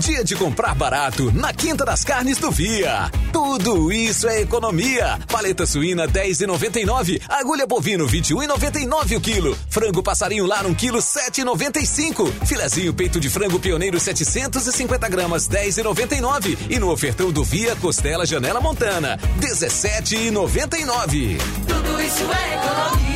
[0.00, 3.10] Dia de comprar barato na Quinta das Carnes do Via.
[3.32, 5.18] Tudo isso é economia.
[5.26, 12.92] Paleta suína 10,99, agulha bovino 21,99 o quilo, frango passarinho lar 1 quilo 7,95, filezinho
[12.92, 19.18] peito de frango pioneiro 750 gramas 10,99 e no ofertão do Via costela janela montana
[19.40, 21.38] 17,99.
[21.66, 23.15] Tudo isso é economia.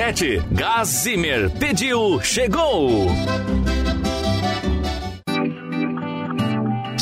[0.51, 1.47] Gás Zimmer.
[1.51, 3.05] Pediu, chegou!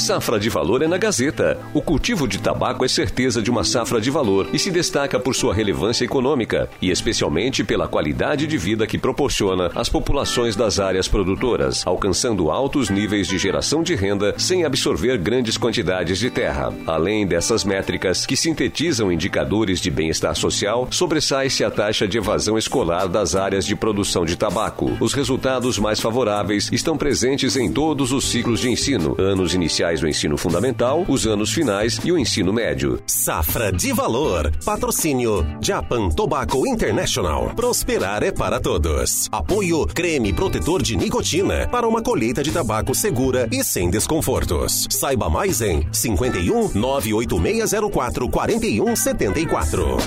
[0.09, 1.59] Safra de valor é na Gazeta.
[1.71, 5.35] O cultivo de tabaco é certeza de uma safra de valor e se destaca por
[5.35, 11.07] sua relevância econômica e especialmente pela qualidade de vida que proporciona às populações das áreas
[11.07, 16.73] produtoras, alcançando altos níveis de geração de renda sem absorver grandes quantidades de terra.
[16.87, 23.07] Além dessas métricas que sintetizam indicadores de bem-estar social, sobressai-se a taxa de evasão escolar
[23.07, 24.97] das áreas de produção de tabaco.
[24.99, 30.07] Os resultados mais favoráveis estão presentes em todos os ciclos de ensino, anos iniciais do
[30.07, 33.01] ensino fundamental, os anos finais e o ensino médio.
[33.05, 34.51] Safra de valor.
[34.63, 37.51] Patrocínio Japan Tobacco International.
[37.55, 39.27] Prosperar é para todos.
[39.31, 44.87] Apoio creme protetor de nicotina para uma colheita de tabaco segura e sem desconfortos.
[44.89, 49.97] Saiba mais em 51 98604 4174.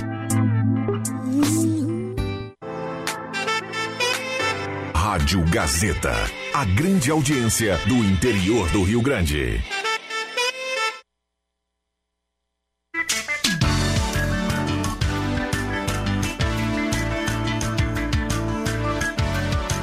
[5.13, 6.13] Rádio Gazeta.
[6.53, 9.61] A grande audiência do interior do Rio Grande.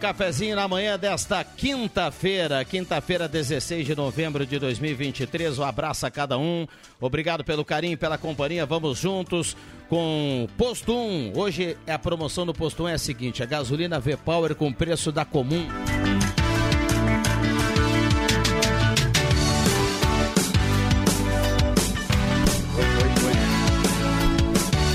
[0.00, 5.58] Cafezinho na manhã desta quinta-feira, quinta-feira, 16 de novembro de 2023.
[5.58, 6.66] Um abraço a cada um.
[6.98, 8.64] Obrigado pelo carinho, pela companhia.
[8.64, 9.54] Vamos juntos
[9.90, 11.32] com Posto 1.
[11.36, 15.26] Hoje a promoção do Posto 1 é a seguinte: a gasolina V-Power com preço da
[15.26, 15.66] comum.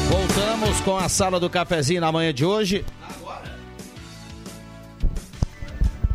[0.10, 2.84] Voltamos com a sala do cafezinho na manhã de hoje.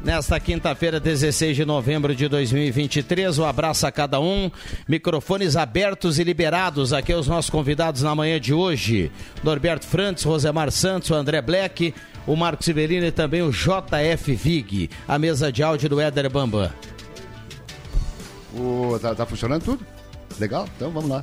[0.03, 4.51] Nesta quinta-feira, 16 de novembro de 2023, um abraço a cada um.
[4.89, 9.13] Microfones abertos e liberados aqui aos nossos convidados na manhã de hoje.
[9.45, 11.95] Norberto Frantes, Rosemar Santos, André Black,
[12.27, 14.89] o Marcos Sibelino e também o JF Vig.
[15.07, 16.73] A mesa de áudio do Éder Bambam.
[18.55, 19.87] O, tá, tá funcionando tudo?
[20.39, 20.67] Legal?
[20.77, 21.23] Então vamos lá.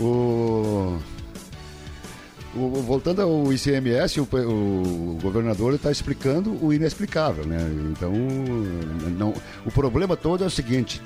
[0.00, 0.98] O,
[2.56, 7.58] voltando ao ICMS, o, o governador está explicando o inexplicável, né?
[7.90, 8.12] Então,
[9.16, 9.34] não,
[9.64, 11.00] o problema todo é o seguinte: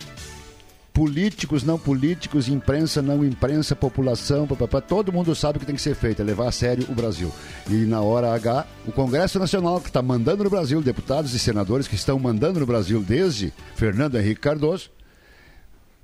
[0.93, 5.83] políticos, não políticos, imprensa, não imprensa, população, papapá, todo mundo sabe o que tem que
[5.83, 7.33] ser feito, é levar a sério o Brasil.
[7.69, 11.89] E na hora H, o Congresso Nacional que está mandando no Brasil, deputados e senadores
[11.89, 14.91] que estão mandando no Brasil desde Fernando Henrique Cardoso,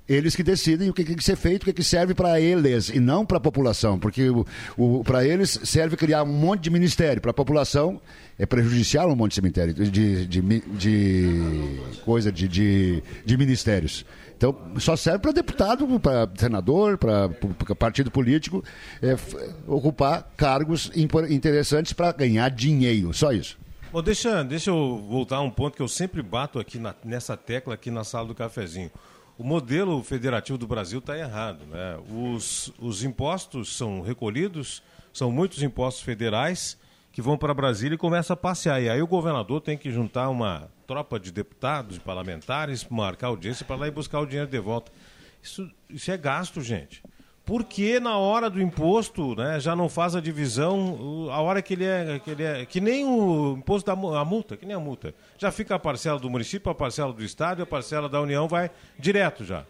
[0.07, 2.89] eles que decidem o que tem que ser feito, o que, que serve para eles
[2.89, 4.45] e não para a população, porque o,
[4.77, 7.99] o para eles serve criar um monte de ministério, para a população
[8.39, 14.05] é prejudicial um monte de cemitério, de, de, de, coisa, de, de, de ministérios.
[14.37, 17.29] Então, só serve para deputado, para senador, para
[17.75, 18.63] partido político
[19.01, 19.15] é,
[19.65, 23.11] ocupar cargos interessantes para ganhar dinheiro.
[23.15, 23.57] Só isso.
[23.91, 27.35] Bom, deixa, deixa eu voltar a um ponto que eu sempre bato aqui na- nessa
[27.35, 28.91] tecla aqui na sala do cafezinho.
[29.37, 31.65] O modelo federativo do Brasil está errado.
[31.65, 31.99] Né?
[32.09, 34.81] Os, os impostos são recolhidos,
[35.13, 36.77] são muitos impostos federais
[37.11, 38.81] que vão para Brasília e começam a passear.
[38.81, 43.65] E aí o governador tem que juntar uma tropa de deputados, de parlamentares, marcar audiência
[43.65, 44.91] para lá e buscar o dinheiro de volta.
[45.41, 47.03] Isso, isso é gasto, gente.
[47.47, 51.73] Por que na hora do imposto né, já não faz a divisão, a hora que
[51.75, 52.19] ele é.
[52.19, 55.15] Que, ele é, que nem o imposto da a multa, que nem a multa.
[55.37, 58.49] Já fica a parcela do município, a parcela do Estado e a parcela da União
[58.49, 58.69] vai
[58.99, 59.63] direto já.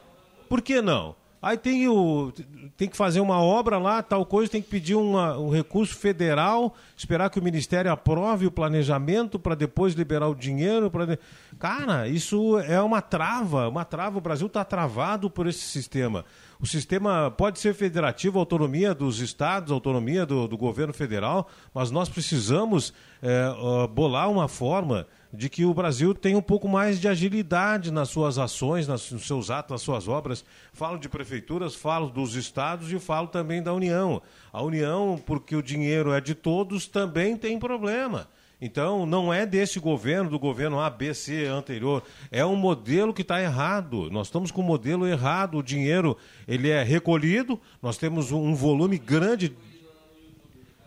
[0.49, 1.15] Por que não?
[1.39, 2.33] Aí tem, o,
[2.75, 6.73] tem que fazer uma obra lá, tal coisa, tem que pedir uma- um recurso federal,
[6.97, 10.89] esperar que o Ministério aprove o planejamento para depois liberar o dinheiro.
[11.05, 11.19] De-
[11.59, 14.17] Cara, isso é uma trava, uma trava.
[14.17, 16.25] O Brasil está travado por esse sistema.
[16.59, 22.09] O sistema pode ser federativo, autonomia dos estados, autonomia do, do governo federal, mas nós
[22.09, 22.91] precisamos
[23.21, 28.09] é, bolar uma forma de que o Brasil tenha um pouco mais de agilidade nas
[28.09, 30.43] suas ações, nas- nos seus atos, nas suas obras.
[30.73, 34.19] Falo de prefeituras, falo dos estados e falo também da União.
[34.51, 38.27] A União, porque o dinheiro é de todos, também tem problema.
[38.59, 42.03] Então, não é desse governo, do governo A, B, C anterior.
[42.31, 44.09] É um modelo que está errado.
[44.09, 45.59] Nós estamos com um modelo errado.
[45.59, 49.55] O dinheiro ele é recolhido, nós temos um volume grande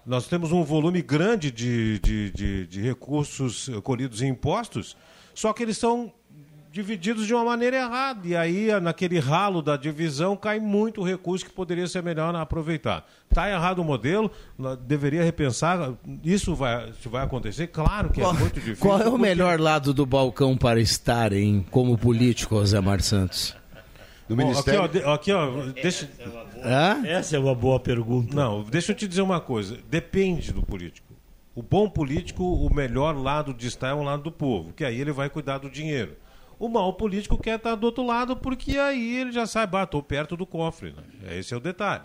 [0.05, 4.97] nós temos um volume grande de, de, de, de recursos colhidos em impostos,
[5.35, 6.13] só que eles são
[6.73, 8.27] divididos de uma maneira errada.
[8.27, 13.07] E aí, naquele ralo da divisão, cai muito recurso que poderia ser melhor aproveitar.
[13.29, 14.31] Está errado o modelo,
[14.87, 15.93] deveria repensar.
[16.25, 17.67] Isso vai, isso vai acontecer?
[17.69, 18.77] Claro que é muito difícil.
[18.79, 23.01] Qual é o porque- melhor lado do balcão para estar em como político, José Mar
[23.01, 23.57] Santos?
[24.29, 24.71] No Bom, aqui,
[25.05, 25.51] ó, aqui, ó,
[25.83, 26.09] deixa...
[27.05, 28.33] Essa é uma boa pergunta.
[28.35, 29.77] Não, deixa eu te dizer uma coisa.
[29.91, 31.09] Depende do político.
[31.53, 35.01] O bom político, o melhor lado de estar é um lado do povo, que aí
[35.01, 36.13] ele vai cuidar do dinheiro.
[36.61, 40.03] O mau político quer estar do outro lado, porque aí ele já sabe, ah, estou
[40.03, 40.93] perto do cofre.
[40.93, 41.39] Né?
[41.39, 42.05] Esse é o detalhe.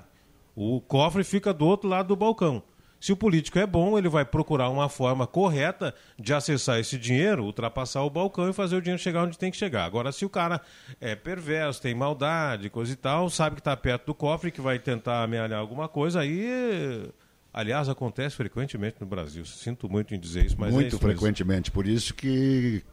[0.56, 2.64] O cofre fica do outro lado do balcão.
[2.98, 7.44] Se o político é bom, ele vai procurar uma forma correta de acessar esse dinheiro,
[7.44, 9.84] ultrapassar o balcão e fazer o dinheiro chegar onde tem que chegar.
[9.84, 10.62] Agora, se o cara
[11.02, 14.80] é perverso, tem maldade, coisa e tal, sabe que está perto do cofre, que vai
[14.80, 17.12] tentar amealhar alguma coisa, aí.
[17.54, 19.46] Aliás, acontece frequentemente no Brasil.
[19.46, 21.20] Sinto muito em dizer isso, mas é Muito isso mesmo.
[21.20, 21.72] frequentemente.
[21.72, 22.84] Por isso que.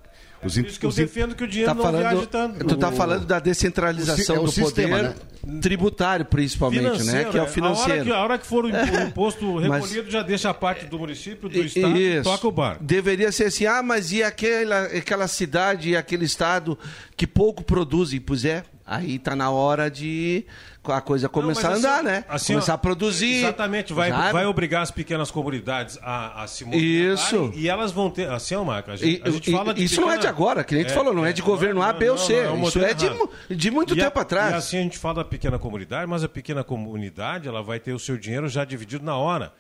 [0.45, 2.64] Os, Por isso que eu defendo que o dinheiro Tá não falando, viaje tanto.
[2.66, 5.61] tu tá O- falando da descentralização o é o do sistema, poder né?
[5.61, 6.90] tributário, principalmente, né?
[6.90, 7.93] Financeiro, Que é o A financeiro.
[7.93, 10.55] hora que, a hora que for o impo- o imposto Mas- recolhido, já deixa a
[10.55, 12.22] parte do município, do estado, Isso.
[12.24, 12.82] toca o barco.
[12.84, 16.78] Deveria ser assim, ah, mas e aquela, aquela cidade e aquele estado
[17.16, 18.20] que pouco produzem?
[18.20, 18.64] Pois é,
[18.97, 20.45] aí tá na hora de
[20.84, 22.24] a coisa começar Não, a andar, assim, né?
[22.28, 23.34] assim, começar ó, a produzir.
[23.36, 24.32] Exatamente, vai, sabe?
[24.32, 27.53] vai obrigar as pequenas comunidades a, a se movimentarem Isso.
[27.55, 28.28] E elas vão ter.
[28.28, 30.20] Assim, ó, Marco, a E- gente, a gente e- fala de isso não é pequena-
[30.22, 32.47] de agora, que nem tu falou, não é de governo A, B ou C.
[32.49, 33.11] um Isso é de
[33.55, 34.53] de muito E a- tempo atrás.
[34.53, 37.93] E assim a gente fala da pequena comunidade, mas a pequena comunidade ela vai ter
[37.93, 39.53] o seu dinheiro já dividido na hora.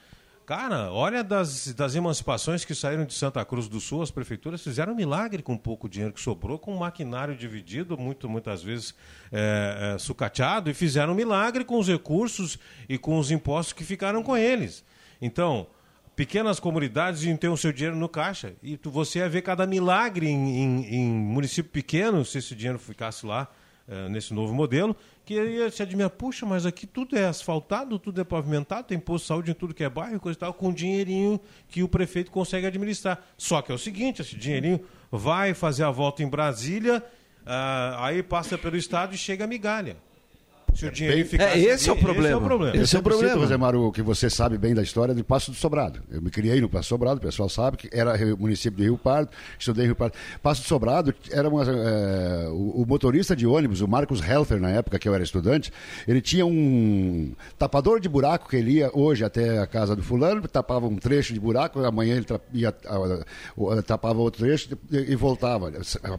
[0.44, 4.92] Cara, olha das, das emancipações que saíram de Santa Cruz do Sul, as prefeituras fizeram
[4.92, 8.92] um milagre com pouco dinheiro que sobrou, com um maquinário dividido, muito, muitas vezes
[9.30, 13.84] é, é, sucateado, e fizeram um milagre com os recursos e com os impostos que
[13.84, 14.84] ficaram com eles.
[15.20, 15.68] Então,
[16.16, 18.54] pequenas comunidades iam ter o seu dinheiro no caixa.
[18.62, 22.80] E tu, você ia ver cada milagre em, em- em município pequeno, se esse dinheiro
[22.80, 23.48] ficasse lá,
[23.88, 28.20] eh, nesse novo modelo, que ia se admirar, puxa, mas aqui tudo é asfaltado, tudo
[28.20, 30.72] é pavimentado, tem posto de saúde em tudo que é bairro, coisa e tal, com
[30.72, 33.24] dinheirinho que o prefeito consegue administrar.
[33.36, 34.80] Só que é o seguinte, esse dinheirinho
[35.10, 37.04] vai fazer a volta em Brasília,
[37.44, 39.96] ah, aí passa pelo estado e chega a migalha.
[40.74, 42.26] Se o dinheiro ficar É, esse é o problema.
[42.26, 42.76] Esse é o problema.
[42.76, 46.00] Eu sempre cito, José Maru, que você sabe bem da história de Passo do Sobrado.
[46.10, 48.84] Eu me criei no Passo do Sobrado, o pessoal sabe que era o município de
[48.84, 50.14] Rio Pardo, estudei em Rio Pardo.
[50.42, 54.70] Passo do Sobrado era uma, eh, o, o motorista de ônibus, o Marcos Helfer, na
[54.70, 55.72] época que eu era estudante,
[56.08, 60.46] ele tinha um tapador de buraco que ele ia hoje até a casa do fulano,
[60.48, 62.74] tapava um trecho de buraco, amanhã ele ia,
[63.86, 65.70] tapava outro trecho e, e voltava.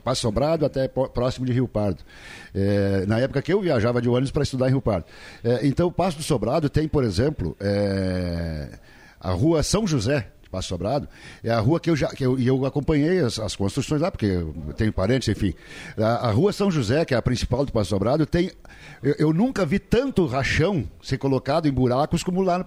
[0.03, 2.01] Passo Sobrado até próximo de Rio Pardo.
[2.53, 5.05] Eh, na época que eu viajava de ônibus para estudar em Rio Pardo.
[5.43, 8.69] Eh, então, o Passo do Sobrado tem, por exemplo, eh,
[9.19, 10.27] a rua São José.
[10.51, 11.09] Passo Sobrado,
[11.43, 14.27] é a rua que eu já que eu, eu acompanhei as, as construções lá, porque
[14.27, 15.51] eu tenho parentes, enfim.
[15.97, 18.51] A, a rua São José, que é a principal do Passo Sobrado, tem.
[19.01, 22.65] Eu, eu nunca vi tanto rachão ser colocado em buracos como lá no,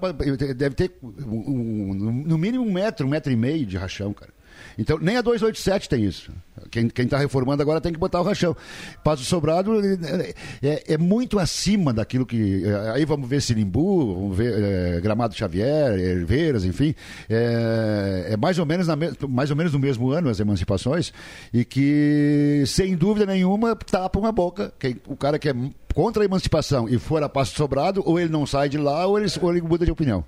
[0.57, 4.33] deve ter um- um- no mínimo um metro, um metro e meio de rachão, cara.
[4.79, 6.31] Então, nem a 287 tem isso.
[6.71, 8.57] Quem está reformando agora tem que botar o rachão.
[9.05, 12.63] Passo Sobrado é, é- é muito acima daquilo que.
[12.65, 14.53] é, Aí vamos ver Sirimbu, vamos ver
[14.97, 16.95] é, Gramado Xavier, Herveiras, enfim.
[17.29, 18.97] É, é mais, ou menos na
[19.29, 21.13] mais ou menos no mesmo ano as emancipações.
[21.53, 24.73] E que, sem dúvida nenhuma, tapam a boca.
[24.79, 25.55] Quem, o cara que é
[25.95, 29.19] contra a emancipação e for a Passo Sobrado, ou ele não sai de lá, ou
[29.19, 30.25] ele, ou ele muda de opinião.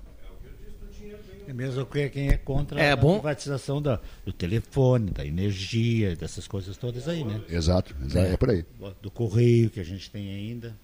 [1.49, 3.13] É mesmo que quem é contra É a bom.
[3.15, 7.41] privatização da, do telefone, da energia, dessas coisas todas aí, né?
[7.49, 8.63] Exato, exa- é por aí.
[9.01, 10.75] Do correio que a gente tem ainda.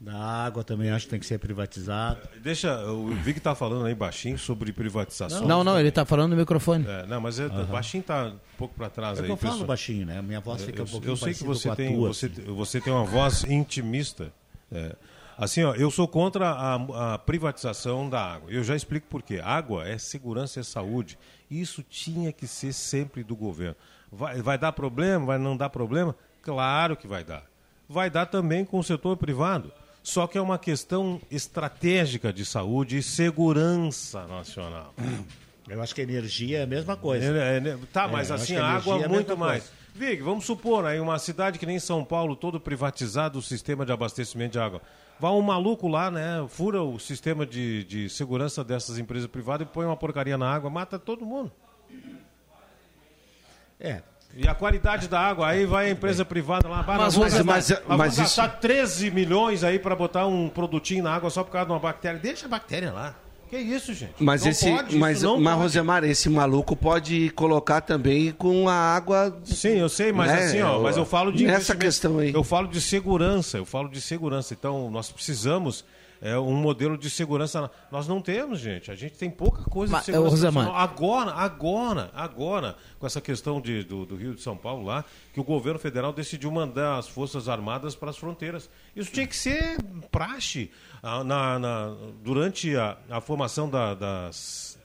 [0.00, 2.20] Da água também acho que tem que ser privatizado.
[2.42, 5.46] Deixa, o Vic tá falando aí baixinho sobre privatização.
[5.46, 6.86] Não, não, ele tá falando no microfone.
[6.86, 7.64] É, não, mas é, Aham.
[7.66, 9.28] baixinho tá um pouco para trás É aí.
[9.30, 9.66] eu falo pessoal.
[9.68, 10.20] baixinho, né?
[10.22, 12.42] Minha voz É, fica eu, um pouquinho Eu sei que você tem, tua, você, assim.
[12.54, 14.32] você tem uma voz intimista.
[14.72, 14.94] É.
[15.36, 18.50] Assim, ó, eu sou contra a, a privatização da água.
[18.50, 19.40] Eu já explico por quê.
[19.42, 21.18] Água é segurança e saúde.
[21.50, 23.76] Isso tinha que ser sempre do governo.
[24.10, 25.26] Vai, vai dar problema?
[25.26, 26.14] Vai não dar problema?
[26.42, 27.44] Claro que vai dar.
[27.88, 29.72] Vai dar também com o setor privado.
[30.02, 34.94] Só que é uma questão estratégica de saúde e segurança nacional.
[35.66, 37.24] Eu acho que a energia é a mesma coisa.
[37.24, 39.62] É, é, tá, É, mas acho assim, a água é muito mais.
[39.62, 39.84] coisa.
[39.94, 43.92] Vig, vamos supor, aí uma cidade que nem São Paulo, todo privatizado o sistema de
[43.92, 44.82] abastecimento de água.
[45.20, 46.44] Vai um maluco lá, né?
[46.48, 50.68] Fura o sistema de, de segurança dessas empresas privadas e põe uma porcaria na água,
[50.68, 51.52] mata todo mundo.
[53.80, 54.02] É.
[54.36, 57.68] E a qualidade da água, aí vai a empresa privada lá, vai, Mas, mas- mas-
[57.98, 61.72] mas gastar 13 milhões aí para botar um produtinho na água só por causa de
[61.72, 62.18] uma bactéria.
[62.18, 63.14] Deixa a bactéria lá.
[63.48, 64.14] Que isso, gente?
[64.18, 65.62] Mas Não esse, pode, mas, não mas pode.
[65.62, 69.38] Rosemar, esse maluco pode colocar também com a água.
[69.44, 70.44] Sim, eu sei, mas né?
[70.44, 72.32] assim, ó, mas eu falo de nessa questão aí.
[72.32, 74.54] Eu falo de segurança, eu falo de segurança.
[74.54, 75.84] Então, nós precisamos
[76.22, 77.70] é, um modelo de segurança.
[77.90, 78.90] Nós não temos, gente.
[78.90, 80.48] A gente tem pouca coisa Mas, de segurança.
[80.72, 85.40] Agora, agora, agora, com essa questão de, do, do Rio de São Paulo lá, que
[85.40, 88.68] o governo federal decidiu mandar as Forças Armadas para as fronteiras.
[88.96, 89.76] Isso tinha que ser
[90.10, 90.70] praxe
[91.02, 94.78] ah, na, na- durante a, a formação da- das,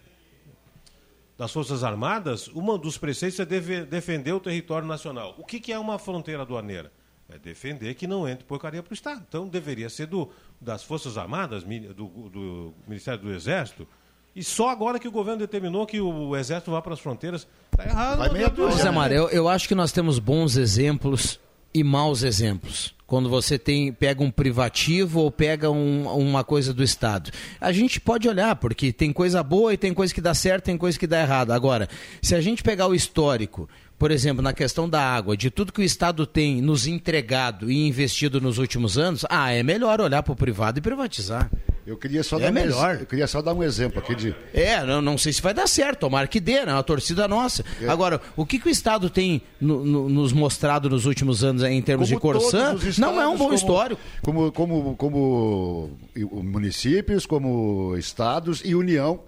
[1.38, 5.36] das Forças Armadas, um dos preceitos é defender o território nacional.
[5.38, 6.92] O que, que é uma fronteira aduaneira?
[7.34, 9.24] É defender que não entre porcaria para o Estado.
[9.28, 13.88] Então deveria ser do, das Forças Armadas, do, do Ministério do Exército.
[14.36, 17.48] E só agora que o governo determinou que o Exército vá para as fronteiras.
[17.72, 18.18] Está errado.
[18.20, 18.76] Vai meia doutor.
[18.78, 21.40] Zé Mário, eu, eu acho que nós temos bons exemplos
[21.74, 22.96] e maus exemplos.
[23.06, 27.32] Quando você tem pega um privativo ou pega um- uma coisa do Estado.
[27.60, 30.78] A gente pode olhar, porque tem coisa boa e tem coisa que dá certo, tem
[30.78, 31.52] coisa que dá errado.
[31.52, 31.90] Agora,
[32.22, 33.68] se a gente pegar o histórico,
[34.00, 37.86] por exemplo, na questão da água, de tudo que o Estado tem nos entregado e
[37.88, 41.52] investido nos últimos anos, ah, é melhor olhar para o privado e privatizar.
[41.86, 42.92] Eu queria só É dar um melhor.
[42.92, 44.36] ex- Eu queria só dar um exemplo aqui de.
[44.54, 46.72] É, não, não sei se vai dar certo, tomara que dê, né?
[46.72, 47.66] Uma torcida nossa.
[47.82, 47.88] É.
[47.90, 51.82] Agora, o que, que o Estado tem no- no- nos mostrado nos últimos anos em
[51.82, 54.00] termos de Como Corsã, todos os não é um bom como- histórico.
[54.22, 55.98] Como, como, como
[56.44, 59.20] municípios, como estados e União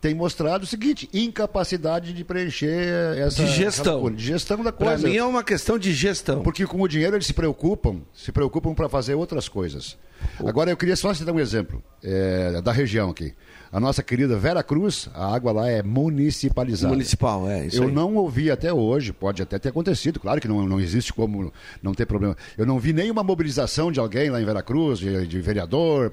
[0.00, 4.10] têm mostrado o seguinte: incapacidade de preencher essa De gestão.
[4.10, 5.06] de gestão da coisa.
[5.06, 6.42] mim é uma questão de gestão.
[6.42, 9.96] Porque com o dinheiro eles se preocupam, se preocupam para fazer outras coisas.
[10.44, 13.32] Agora eu queria só te dar um exemplo é, da região aqui.
[13.70, 16.92] A nossa querida Vera Cruz, a água lá é municipalizada.
[16.92, 17.92] Municipal, é isso Eu aí.
[17.92, 21.52] não ouvi até hoje, pode até ter acontecido, claro que não, não existe como
[21.82, 22.36] não ter problema.
[22.56, 26.10] Eu não vi nenhuma mobilização de alguém lá em Veracruz, de, de vereador,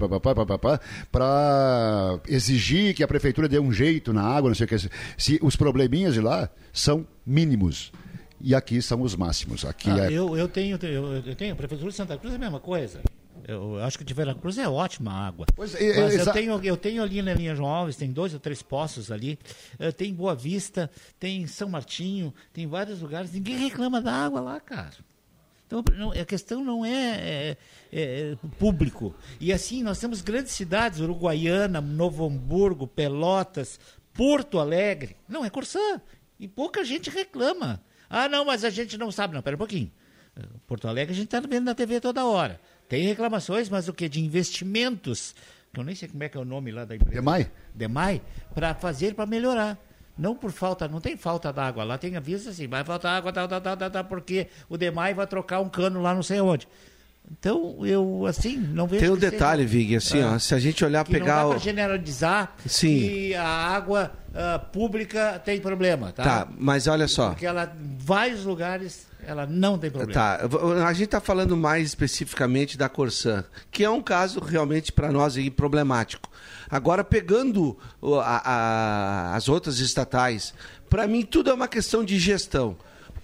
[1.10, 4.76] para exigir que a prefeitura dê um jeito na água, não sei o que.
[5.16, 7.92] Se os probleminhas de lá são mínimos.
[8.38, 9.64] E aqui são os máximos.
[9.64, 10.12] Aqui Ah, é...
[10.12, 13.00] eu, eu tenho, eu, eu tenho, a Prefeitura de Santa Cruz é a mesma coisa.
[13.48, 15.46] Eu acho que de Veracruz é ótima a água.
[15.48, 18.34] é, Mas é, eu, exa- tenho, eu tenho ali na linha João Alves, tem dois
[18.34, 19.38] ou três poços ali.
[19.78, 23.30] eh, Tem Boa Vista, tem São Martinho, tem vários lugares.
[23.32, 24.90] Ninguém reclama da água lá, cara.
[25.66, 26.90] Então, não, a questão não é,
[27.20, 27.56] é-
[27.92, 29.14] é público.
[29.40, 33.78] E assim, nós temos grandes cidades, Uruguaiana, Novo Hamburgo, Pelotas,
[34.12, 35.16] Porto Alegre.
[35.28, 36.00] Não, é Corsã.
[36.38, 37.80] E pouca gente reclama.
[38.10, 39.34] Ah, não, mas a gente não sabe.
[39.34, 39.90] Não, pera um pouquinho.
[40.36, 42.60] Eh, Porto Alegre a gente está vendo na TV toda hora.
[42.88, 44.08] Tem reclamações, mas o que?
[44.08, 45.34] De investimentos,
[45.72, 47.14] que eu nem sei como é que é o nome lá da empresa.
[47.14, 47.50] Demai?
[47.74, 48.22] Demai,
[48.54, 49.78] para fazer, para melhorar.
[50.18, 53.46] Não por falta, não tem falta d'água lá, tem aviso assim, vai faltar água, tal,
[53.46, 56.66] tal, tal, tal, porque o Demai vai trocar um cano lá não sei onde.
[57.30, 59.00] Então, eu, assim, não vejo.
[59.02, 60.34] Tem um que seja- detalhe, Vig, assim, Ah.
[60.34, 61.18] ó, se a gente olhar, pegar.
[61.18, 63.00] Não dá o- para generalizar Sim.
[63.00, 66.22] que a água ah, pública tem problema, tá?
[66.22, 67.30] Tá, mas olha só.
[67.30, 70.12] Porque ela, em vários lugares, ela não tem problema.
[70.12, 70.40] Tá,
[70.86, 75.36] a gente está falando mais especificamente da Corsã, que é um caso realmente para nós
[75.36, 76.30] aí problemático.
[76.70, 77.76] Agora, pegando
[78.22, 78.42] a-
[79.32, 80.54] a- as outras estatais,
[80.88, 82.76] para mim tudo é uma questão de gestão.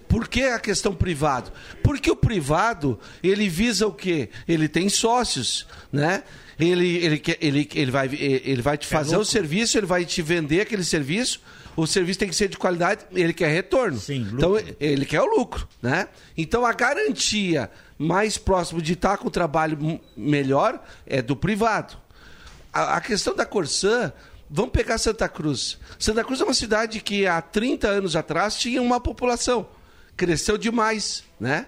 [0.07, 1.51] Por que a questão privado?
[1.83, 4.29] Porque o privado, ele visa o quê?
[4.47, 6.23] Ele tem sócios, né?
[6.59, 10.61] Ele, ele, ele, ele, vai, ele vai te fazer o serviço, ele vai te vender
[10.61, 11.41] aquele serviço,
[11.75, 13.97] o serviço tem que ser de qualidade, ele quer retorno.
[14.37, 16.07] então, ele quer o lucro, né?
[16.37, 21.97] Então, a garantia mais próximo de estar com o trabalho melhor é do privado.
[22.71, 24.11] A, a questão da Corsã,
[24.49, 25.79] vamos pegar Santa Cruz.
[25.97, 29.67] Santa Cruz é uma cidade que há 30 anos atrás tinha uma população.
[30.15, 31.67] Cresceu demais, né?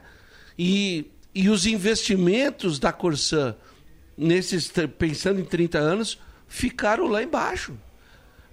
[0.57, 3.55] E, e os investimentos da Corsã,
[4.17, 7.75] nesses, pensando em 30 anos, ficaram lá embaixo.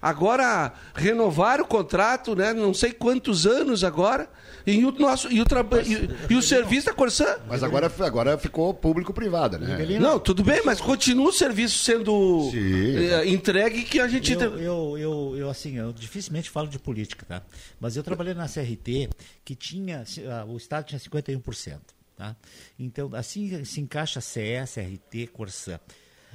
[0.03, 2.53] Agora, renovaram o contrato, né?
[2.53, 4.29] Não sei quantos anos agora.
[4.67, 7.37] E o, nosso, e o, traba- e, e o serviço da Corsã.
[7.49, 9.77] Mas agora, agora ficou público-privada, né?
[10.01, 14.33] Não, tudo bem, mas continua o serviço sendo eh, entregue que a gente.
[14.33, 17.43] Eu, eu, eu, eu, assim, eu dificilmente falo de política, tá?
[17.81, 19.09] Mas eu trabalhei na CRT,
[19.45, 21.79] que tinha, ah, o Estado tinha 51%,
[22.17, 22.35] tá?
[22.77, 24.41] Então, assim se encaixa a CE,
[24.75, 25.79] CRT, Corsã.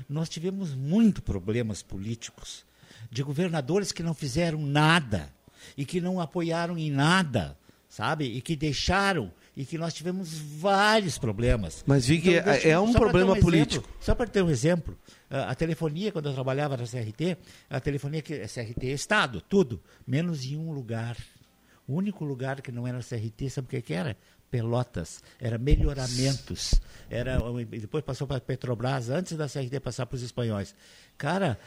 [0.08, 2.67] Nós tivemos muito problemas políticos
[3.10, 5.32] de governadores que não fizeram nada
[5.78, 7.58] e que não apoiaram em nada,
[7.90, 8.26] sabe?
[8.26, 11.84] E que deixaram e que nós tivemos vários problemas.
[11.88, 13.90] Mas, Vig, é- deixa- é um pra ter problema exemplo, político.
[14.00, 14.96] só para ter um exemplo,
[15.30, 17.38] a telefonia, quando eu trabalhava na CRT,
[17.70, 21.18] a telefonia que é CRT é Estado, tudo, menos em um lugar.
[21.88, 24.16] O único lugar que não era CRT, sabe o que, que era?
[24.50, 25.22] Pelotas.
[25.40, 26.76] Era melhoramentos.
[27.10, 30.76] Era, depois passou para Petrobras, antes da CRT passar para os espanhóis.
[31.18, 31.58] Cara,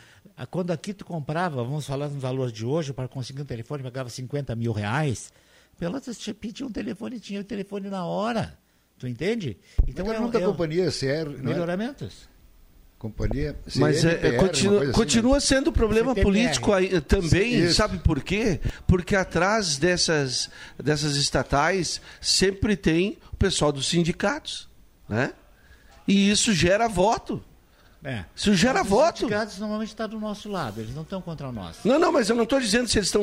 [0.50, 4.08] quando aqui tu comprava, vamos falar no valor de hoje, para conseguir um telefone, pagava
[4.08, 5.32] 50 mil reais.
[5.78, 8.58] Pelotas te pedia um telefone e tinha o telefone na hora.
[8.98, 9.56] Tu entende?
[9.88, 11.24] Então é é da é companhia CR, é?
[11.24, 12.28] Melhoramentos.
[13.00, 15.40] Companhia Mas é, é, CNPR, continua, assim, continua né?
[15.40, 17.76] sendo problema político aí, eh, também, Isso.
[17.76, 18.60] sabe por quê?
[18.86, 24.68] Porque atrás dessas, dessas estatais sempre tem o pessoal dos sindicatos,
[25.08, 25.32] né?
[26.06, 27.42] E isso gera voto.
[28.02, 28.24] É.
[28.34, 29.12] Isso gera Mas voto.
[29.14, 31.76] Os sindicatos normalmente estão do nosso lado, eles não estão contra nós.
[31.84, 33.22] Não, não, mas eu não estou dizendo se eles estão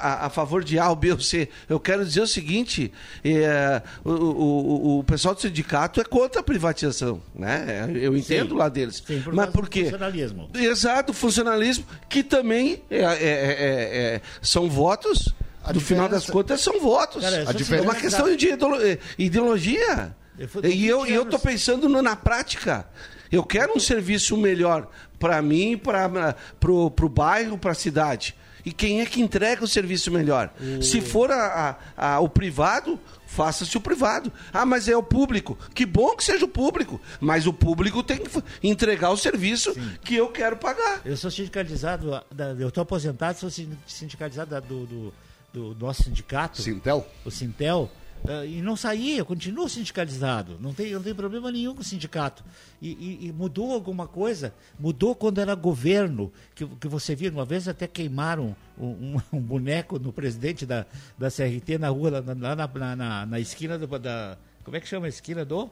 [0.00, 1.48] a, a- favor de A ou B ou C.
[1.68, 2.92] Eu quero dizer o seguinte:
[3.24, 7.88] é, o, o- o- pessoal do sindicato é contra a privatização, né?
[7.94, 8.56] Eu entendo Sim.
[8.58, 9.00] lá deles.
[9.06, 9.84] Sim, por mas por quê?
[9.84, 10.50] funcionalismo.
[10.54, 15.32] Exato, funcionalismo, que também é- é- é- é- são votos.
[15.62, 17.22] A no final das contas, são votos.
[17.22, 17.84] Cara, a diferença...
[17.86, 20.16] é uma questão de eh, ideologia.
[20.38, 22.86] Eu E eu 20 estou pensando no- na prática.
[23.30, 24.88] Eu quero um serviço melhor
[25.18, 26.34] para mim, para
[26.72, 28.34] o bairro, para a cidade.
[28.64, 30.52] E quem é que entrega o serviço melhor?
[30.82, 34.30] Se for a- a- a- o privado, faça-se o privado.
[34.52, 35.56] Ah, mas é o público.
[35.74, 37.00] Que bom que seja o público.
[37.20, 38.28] Mas o público tem que
[38.62, 39.74] entregar o serviço
[40.04, 41.00] que eu quero pagar.
[41.06, 46.02] Eu sou sindicalizado, da- eu estou aposentado, sou sin- sindicalizado da- do, do, do nosso
[46.02, 46.60] sindicato.
[46.60, 47.06] Sintel?
[47.24, 47.90] O Sintel.
[48.28, 50.58] Ah, e não saí, eu continuo sindicalizado.
[50.60, 52.44] Não tem, não tem problema nenhum com o sindicato.
[52.80, 54.52] E, e- e mudou alguma coisa?
[54.78, 59.40] Mudou quando era governo, que, que você viu, uma vez até queimaram um, um- um
[59.40, 60.86] boneco no presidente da,
[61.18, 64.36] da CRT na rua, lá, na, lá na, na- na esquina do, da.
[64.64, 65.70] Como é que chama a esquina do?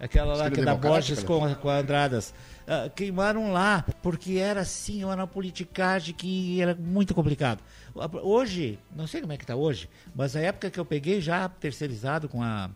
[0.00, 1.24] Aquela lá que é da Borges né?
[1.24, 2.32] com, a- com a Andradas.
[2.68, 7.60] Ah, queimaram lá, porque era assim, era uma politicagem que era muito complicado.
[8.22, 11.48] Hoje, não sei como é que está hoje, mas na época que eu peguei já
[11.48, 12.70] terceirizado com a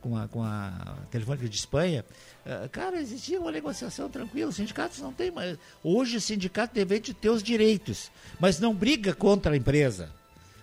[0.00, 2.04] com a, com a Telefônica de Espanha,
[2.46, 5.58] ah, cara, existia uma negociação tranquila, os sindicatos não têm mais.
[5.82, 10.10] Hoje o sindicato defende ter os direitos, mas não briga contra a empresa.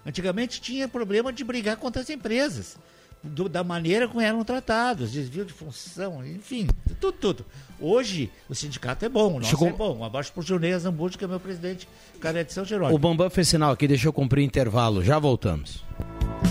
[0.05, 2.77] Antigamente tinha problema de brigar contra as empresas,
[3.23, 6.68] do- da maneira como eram tratados, desvio de função, enfim,
[7.02, 7.45] tudo, tudo.
[7.80, 10.03] Hoje o sindicato é bom, o nosso Chegou- é bom.
[10.03, 11.88] Abaixo por Junei Zambujo, que é meu presidente,
[12.19, 12.95] cara é de São Jerônimo.
[12.95, 15.03] O Bambam fez sinal aqui, deixa eu cumprir intervalo.
[15.03, 15.84] Já voltamos.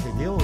[0.06, 0.36] Entendeu?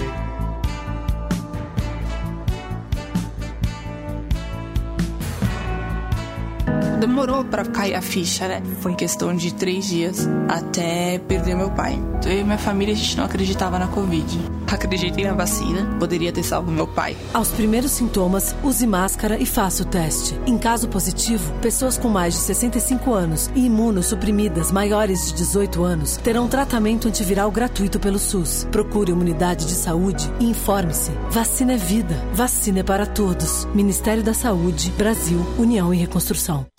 [7.07, 8.63] Demorou para cair a ficha, né?
[8.81, 12.01] Foi questão de três dias até perder meu pai.
[12.25, 14.39] Eu e minha família, a gente não acreditava na Covid.
[14.71, 17.17] Acreditei na vacina, poderia ter salvo meu pai.
[17.35, 20.39] Aos primeiros sintomas, use máscara e faça o teste.
[20.47, 26.17] Em caso positivo, pessoas com mais de 65 anos e imunossuprimidas maiores de 18 anos
[26.17, 28.67] terão tratamento antiviral gratuito pelo SUS.
[28.71, 31.11] Procure uma unidade de saúde e informe-se.
[31.31, 32.15] Vacina é vida.
[32.33, 33.67] Vacina é para todos.
[33.75, 36.72] Ministério da Saúde, Brasil, União e Reconstrução.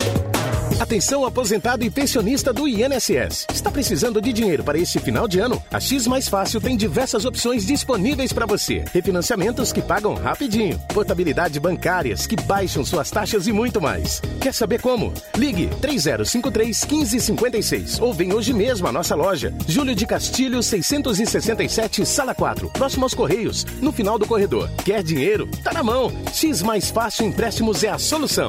[0.80, 3.46] Atenção aposentado e pensionista do INSS.
[3.54, 5.62] Está precisando de dinheiro para este final de ano?
[5.72, 8.84] A X Mais Fácil tem diversas opções disponíveis para você.
[8.92, 14.20] Refinanciamentos que pagam rapidinho, portabilidade bancárias que baixam suas taxas e muito mais.
[14.40, 15.14] Quer saber como?
[15.36, 19.54] Ligue 3053 1556 ou vem hoje mesmo à nossa loja.
[19.68, 24.68] Júlio de Castilho 667, sala 4, próximo aos Correios, no final do corredor.
[24.84, 25.48] Quer dinheiro?
[25.62, 26.12] Tá na mão.
[26.32, 28.48] X Mais Fácil Empréstimos é a solução.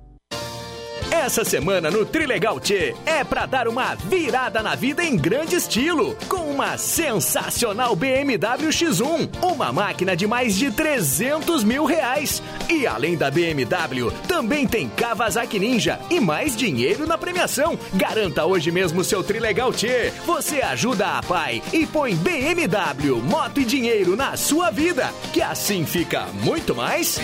[1.23, 6.17] Essa semana no Trilegal T é pra dar uma virada na vida em grande estilo,
[6.27, 12.41] com uma sensacional BMW X1, uma máquina de mais de 300 mil reais.
[12.67, 17.77] E além da BMW, também tem Kawasaki Ninja e mais dinheiro na premiação.
[17.93, 20.11] Garanta hoje mesmo seu Trilegal T.
[20.25, 25.85] Você ajuda a pai e põe BMW, moto e dinheiro na sua vida, que assim
[25.85, 27.19] fica muito mais.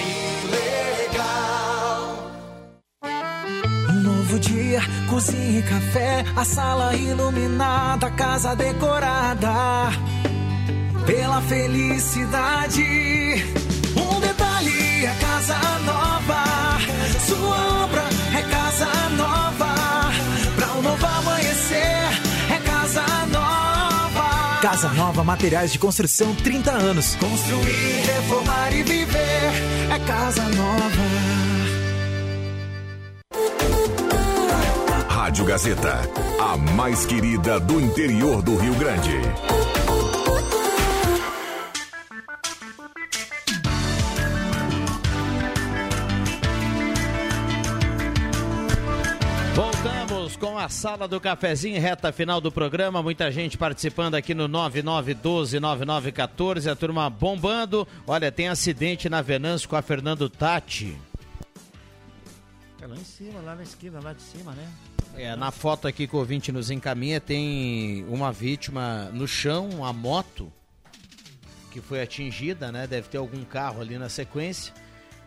[5.09, 9.89] Cozinha e café, a sala iluminada, a casa decorada
[11.05, 12.83] pela felicidade.
[13.95, 16.77] Um detalhe é casa nova,
[17.25, 18.03] sua obra
[18.37, 20.11] é casa nova,
[20.55, 22.09] pra um novo amanhecer
[22.51, 24.59] é casa nova.
[24.61, 27.15] Casa Nova Materiais de Construção 30 anos.
[27.15, 29.51] Construir, reformar e viver
[29.95, 31.46] é casa nova.
[35.27, 35.93] Rádio Gazeta,
[36.39, 39.11] a mais querida do interior do Rio Grande.
[49.53, 53.03] Voltamos com a sala do cafezinho, reta final do programa.
[53.03, 56.71] Muita gente participando aqui no 9912-9914.
[56.71, 57.85] A turma bombando.
[58.07, 60.97] Olha, tem acidente na Venâncio com a Fernando Tati.
[62.81, 64.65] É lá em cima, lá na esquina, lá de cima, né?
[65.17, 69.91] É, na foto aqui que o ouvinte nos encaminha, tem uma vítima no chão, a
[69.91, 70.53] moto,
[71.71, 72.85] que foi atingida, né?
[72.85, 74.71] Deve ter algum carro ali na sequência.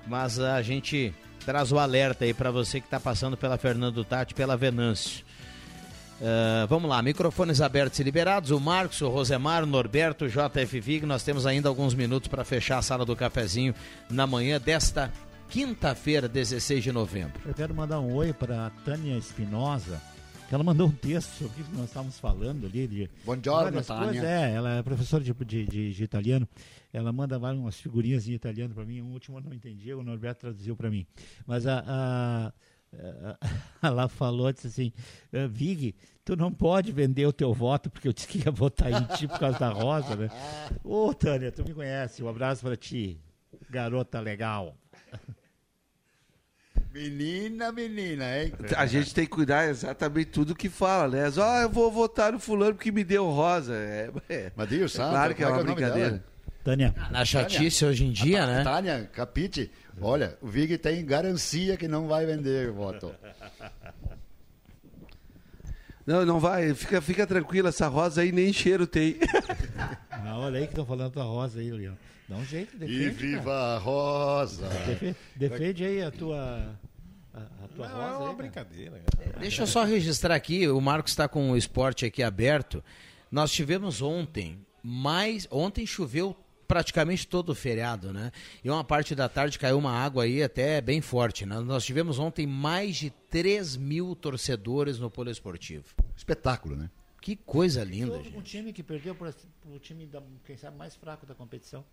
[0.07, 1.12] Mas a gente
[1.45, 5.25] traz o alerta aí para você que está passando pela Fernando Tati, pela Venâncio.
[6.21, 8.53] Uh, vamos lá, microfones abertos e liberados.
[8.53, 11.05] O Marcos, o Rosemar, o Norberto, o JF Vig.
[11.05, 13.75] Nós temos ainda alguns minutos para fechar a sala do cafezinho
[14.09, 15.12] na manhã desta
[15.51, 17.43] quinta-feira, 16 de novembro.
[17.44, 20.01] Eu quero mandar um oi para Tânia Espinosa,
[20.48, 22.86] que ela mandou um texto sobre o que nós estávamos falando ali.
[22.86, 24.22] De Buongiorno, Tânia.
[24.24, 26.48] É, ela é professora de, de, de, de italiano.
[26.93, 29.01] Ela manda umas figurinhas em italiano para mim.
[29.01, 31.05] O último eu não entendi, o Norberto traduziu para mim.
[31.44, 32.52] Mas a, a,
[33.82, 34.93] a, ela falou, disse assim,
[35.51, 39.16] Vig, tu não pode vender o teu voto, porque eu disse que ia votar em
[39.16, 40.28] ti por causa da rosa, né?
[40.85, 42.22] Ô, Tânia, tu me conhece.
[42.22, 43.20] Um abraço para ti,
[43.68, 44.77] garota legal.
[46.93, 48.53] Menina, menina, hein?
[48.77, 51.33] A gente tem que cuidar exatamente tudo que fala, né?
[51.39, 53.75] Ó, eu vou votar no fulano porque me deu rosa.
[53.75, 56.25] É, é, Mas Dio é Santo, claro que é como uma nome brincadeira.
[56.65, 56.95] Tânia.
[57.11, 58.65] Na chatice hoje em dia, né?
[58.65, 59.71] Tânia, capite.
[60.01, 63.15] Olha, o Vig tem garantia que não vai vender o voto.
[66.06, 66.74] Não, não vai.
[66.74, 69.16] Fica, fica tranquila, essa rosa aí nem cheiro tem.
[70.22, 71.97] Ah, olha aí que estão falando da rosa aí, Leão.
[72.28, 73.02] Dá um jeito, defende.
[73.05, 73.74] E viva cara.
[73.74, 74.68] a rosa!
[74.68, 76.77] Defe- Defende aí a tua.
[77.32, 78.06] A, a tua Não, rosa.
[78.06, 78.35] é uma aí, cara.
[78.36, 79.02] brincadeira.
[79.40, 82.85] Deixa eu só registrar aqui, o Marcos está com o esporte aqui aberto.
[83.32, 85.48] Nós tivemos ontem, mais.
[85.51, 86.36] Ontem choveu
[86.74, 88.30] praticamente todo o feriado, né?
[88.62, 91.59] E uma parte da tarde caiu uma água aí até bem forte, né?
[91.59, 95.84] Nós tivemos ontem mais de 3 mil torcedores no Polo Esportivo.
[96.16, 96.88] Espetáculo, né?
[97.20, 98.38] Que coisa linda, Houve gente.
[98.38, 99.34] um time que perdeu para
[99.66, 101.84] o time, da, quem sabe, mais fraco da competição.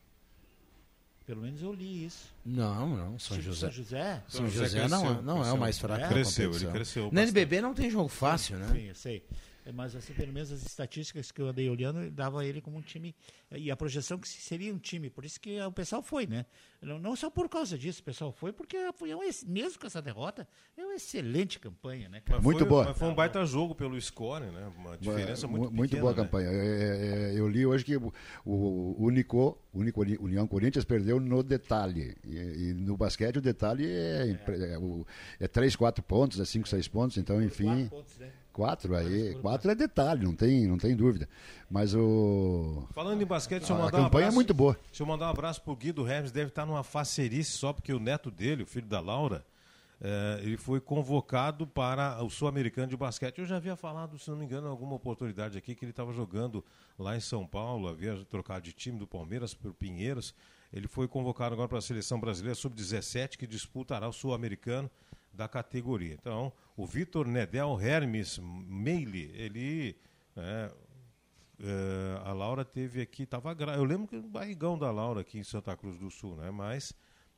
[1.25, 2.33] Pelo menos eu li isso.
[2.45, 3.67] Não, não, São Tipo, José.
[3.67, 4.23] São José?
[4.29, 6.69] São José não, é- não é o mais fraco da Cresceu, competição.
[6.69, 7.27] ele cresceu Na bastante.
[7.29, 8.69] NBB não tem jogo fácil, né?
[8.71, 9.25] Sim, eu sei.
[9.67, 12.81] É, Mas assim, pelo menos as estatísticas que eu andei olhando dava ele como um
[12.81, 13.13] time
[13.51, 16.45] e a projeção que seria um time, por isso que o pessoal foi, né?
[16.81, 20.01] Não, não só por causa disso, o pessoal foi porque foi um, mesmo com essa
[20.01, 22.21] derrota, é uma excelente campanha, né?
[22.21, 22.41] cara?
[22.41, 22.85] Muito foi, boa.
[22.85, 24.71] Mas foi um baita jogo pelo score, né?
[24.77, 26.23] Uma diferença Mu- muito muito pequena, boa né?
[26.23, 26.49] campanha.
[26.49, 28.13] É, é, é, eu li hoje que o,
[28.45, 32.15] o único, único União Corinthians perdeu no detalhe.
[32.23, 34.39] E, e no basquete o detalhe é,
[34.73, 35.05] é, o-
[35.39, 37.89] é 3, 4 pontos, é 5, 6 pontos, então enfim.
[38.57, 41.29] Quatro aí, quatro é detalhe, não tem, não tem dúvida.
[41.69, 44.35] Mas o Falando em basquete, deixa eu A mandar um campanha é abraço.
[44.35, 44.75] muito boa.
[44.87, 47.99] Deixa eu mandar um abraço pro Guido Remes, deve estar numa facerice só porque o
[47.99, 49.45] neto dele, o filho da Laura,
[50.01, 53.37] eh, ele foi convocado para o Sul-Americano de Basquete.
[53.37, 56.11] Eu já havia falado, se não me engano, em alguma oportunidade aqui, que ele estava
[56.11, 56.65] jogando
[56.97, 60.33] lá em São Paulo, havia trocado de time do Palmeiras por Pinheiros.
[60.73, 64.89] Ele foi convocado agora para a seleção brasileira sub-17, que disputará o Sul-Americano
[65.31, 66.15] da categoria.
[66.19, 69.97] Então, o Vitor Nedel Hermes Meili, ele.
[70.35, 70.71] né,
[71.59, 75.43] é, a Laura teve aqui, estava Eu lembro que o barrigão da Laura aqui em
[75.43, 76.51] Santa Cruz do Sul, né?
[76.51, 76.93] Mas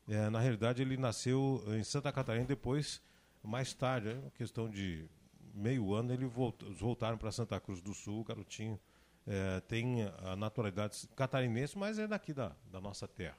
[0.10, 3.02] é, na realidade ele nasceu em Santa Catarina depois,
[3.42, 5.06] mais tarde, é uma questão de
[5.54, 8.78] meio ano, ele voltou, eles voltaram para Santa Cruz do Sul, o garotinho
[9.26, 13.38] é, tem a naturalidade catarinense, mas é daqui da, da nossa terra.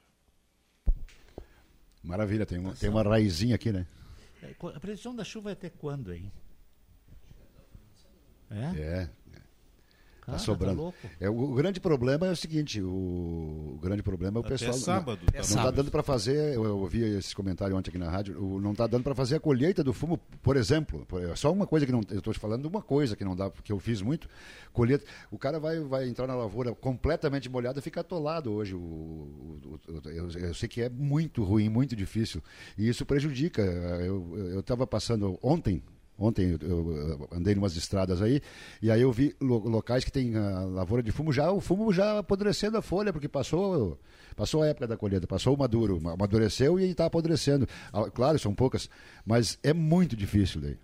[2.01, 3.85] Maravilha, tem uma, tem uma raizinha aqui, né?
[4.41, 6.31] É, A previsão da chuva é até quando aí?
[8.49, 8.79] É?
[8.79, 9.09] É.
[10.21, 10.81] Cara, Tá tá sobrando.
[10.83, 10.97] louco.
[11.19, 12.87] é, o, o grande problema é o seguinte: o,
[13.75, 14.73] o grande problema é o Até pessoal.
[14.73, 16.53] sábado, não, tá não tá dando para fazer.
[16.55, 18.39] Eu, eu ouvi esse comentário ontem aqui na rádio.
[18.39, 21.07] o- não tá dando para fazer a colheita do fumo, por exemplo.
[21.31, 22.01] É só uma coisa que não.
[22.11, 24.29] Eu estou te falando de uma coisa que não dá, que eu fiz muito.
[24.71, 25.03] Colheita.
[25.31, 28.75] O cara vai, vai entrar na lavoura completamente molhado e fica atolado hoje.
[28.75, 32.43] O, o- o- eu, eu sei que é muito ruim, muito difícil.
[32.77, 33.61] E isso prejudica.
[33.63, 35.81] Eu estava passando ontem.
[36.21, 38.41] Ontem eu, andei em umas estradas aí,
[38.81, 41.91] e aí eu vi lo- locais que tem a lavoura de fumo, já o fumo
[41.91, 43.99] já apodrecendo a folha, porque passou,
[44.35, 47.67] passou a época da colheita, passou o maduro, ma- amadureceu e está apodrecendo.
[47.91, 48.87] Ah, Claro, são poucas,
[49.25, 50.77] mas é muito difícil daí.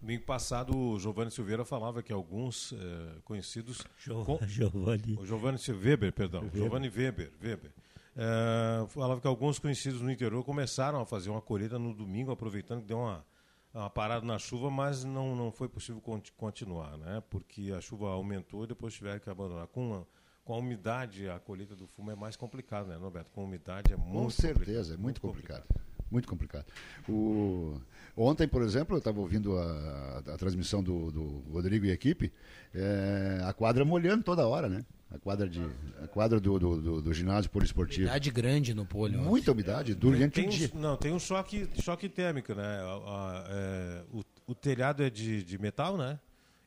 [0.00, 3.84] Domingo passado, o Giovanni Silveira falava que alguns eh, conhecidos.
[3.98, 5.18] Jo- com- Giovanni.
[5.20, 6.42] O Giovanni Weber, perdão.
[6.42, 6.62] Weber.
[6.62, 7.32] Giovanni Weber.
[7.42, 7.70] Weber.
[8.16, 12.82] Eh, falava que alguns conhecidos no interior começaram a fazer uma colheita no domingo, aproveitando
[12.82, 13.24] que deu uma,
[13.78, 17.22] uma parada na chuva, mas não, não foi possível conti- continuar, né?
[17.30, 19.66] Porque a chuva aumentou e depois tiveram que abandonar.
[19.68, 20.02] Com a,
[20.44, 23.30] com a umidade, a colheita do fumo é mais complicado, né, Roberto?
[23.30, 25.64] Com umidade é muito Com certeza, é muito complicado.
[26.10, 26.64] Muito complicado.
[27.08, 27.78] O...
[28.16, 31.22] Ontem, por exemplo, eu estava ouvindo a, a transmissão do, do
[31.52, 32.32] Rodrigo e equipe,
[32.74, 34.84] é, a quadra molhando toda hora, né?
[35.10, 35.60] A quadra, de,
[36.02, 38.02] a quadra do, do, do, do ginásio poliesportivo.
[38.02, 39.18] Umidade grande no polho.
[39.18, 40.70] Muita umidade, durante o um- dia.
[40.74, 42.62] Não, tem um choque, choque térmico, né?
[42.62, 46.20] A- a- é, o, o telhado é de, de metal, né?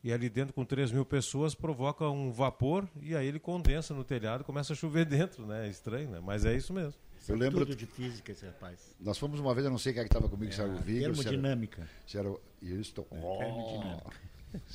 [0.03, 4.03] E ali dentro, com 3 mil pessoas, provoca um vapor e aí ele condensa no
[4.03, 5.67] telhado e começa a chover dentro, né?
[5.67, 6.19] É estranho, né?
[6.19, 6.95] Mas é isso mesmo.
[7.29, 8.95] Eu lembro- Tudo de física esse rapaz.
[8.99, 10.77] Nós fomos uma vez, eu não sei quem é que estava comigo, se era o
[10.79, 11.13] Vigor.
[11.13, 11.87] se era- termodinâmica.
[12.07, 12.41] Se era o...
[12.59, 14.09] Isso, termodinâmica.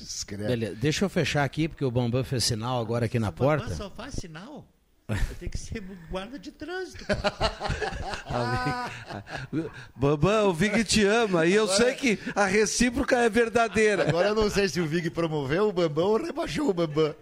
[0.01, 0.47] Escreve.
[0.47, 3.67] Beleza, deixa eu fechar aqui, porque o Bambam fez sinal agora aqui na porta.
[3.69, 4.67] Mas só faz sinal.
[5.39, 5.81] Tem que ser
[6.11, 7.05] guarda de trânsito.
[9.95, 14.09] Bambam, o Vig te ama e eu sei que a recíproca é verdadeira.
[14.09, 17.15] Agora eu não sei se o Vig promoveu o Bambam ou rebaixou o Bambam.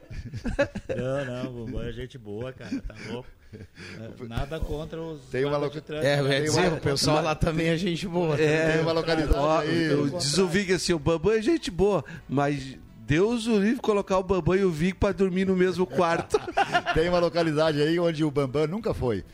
[0.97, 3.29] Não, não, o Bambam é gente boa, cara, tá louco.
[3.55, 6.07] É, Nada contra os Tem uma guardas loca- de trânsito.
[6.09, 8.41] É, eu ia Tem dizer, uma- o pessoal lá também é gente boa.
[8.41, 9.85] É, Tem uma localidade ó, aí.
[9.85, 12.77] eu- diz o Vig assim, o Bambam é gente boa, mas
[13.07, 16.39] Deus o livre colocar o Bambam e o Vig pra dormir no mesmo quarto.
[16.95, 19.25] Tem uma localidade aí onde o Bambam nunca foi.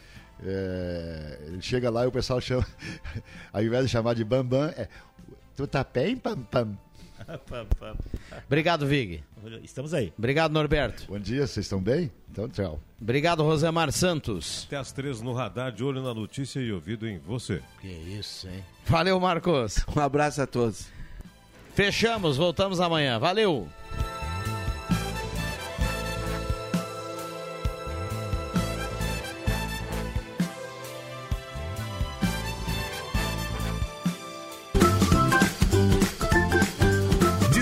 [0.44, 2.66] É, ele chega lá e o pessoal chama,
[3.52, 4.88] ao invés de chamar de Bambam, é
[5.54, 6.76] tu tá bem, Pam Pam?
[8.46, 9.22] Obrigado, Vig.
[9.62, 10.12] Estamos aí.
[10.16, 11.04] Obrigado, Norberto.
[11.08, 12.10] Bom dia, vocês estão bem?
[12.30, 12.80] Então, tchau.
[13.00, 14.64] Obrigado, Rosemar Santos.
[14.66, 17.62] Até às três no radar, de olho na notícia e ouvido em você.
[17.80, 18.64] Que isso, hein?
[18.86, 19.84] Valeu, Marcos.
[19.96, 20.86] Um abraço a todos.
[21.74, 23.18] Fechamos, voltamos amanhã.
[23.18, 23.68] Valeu.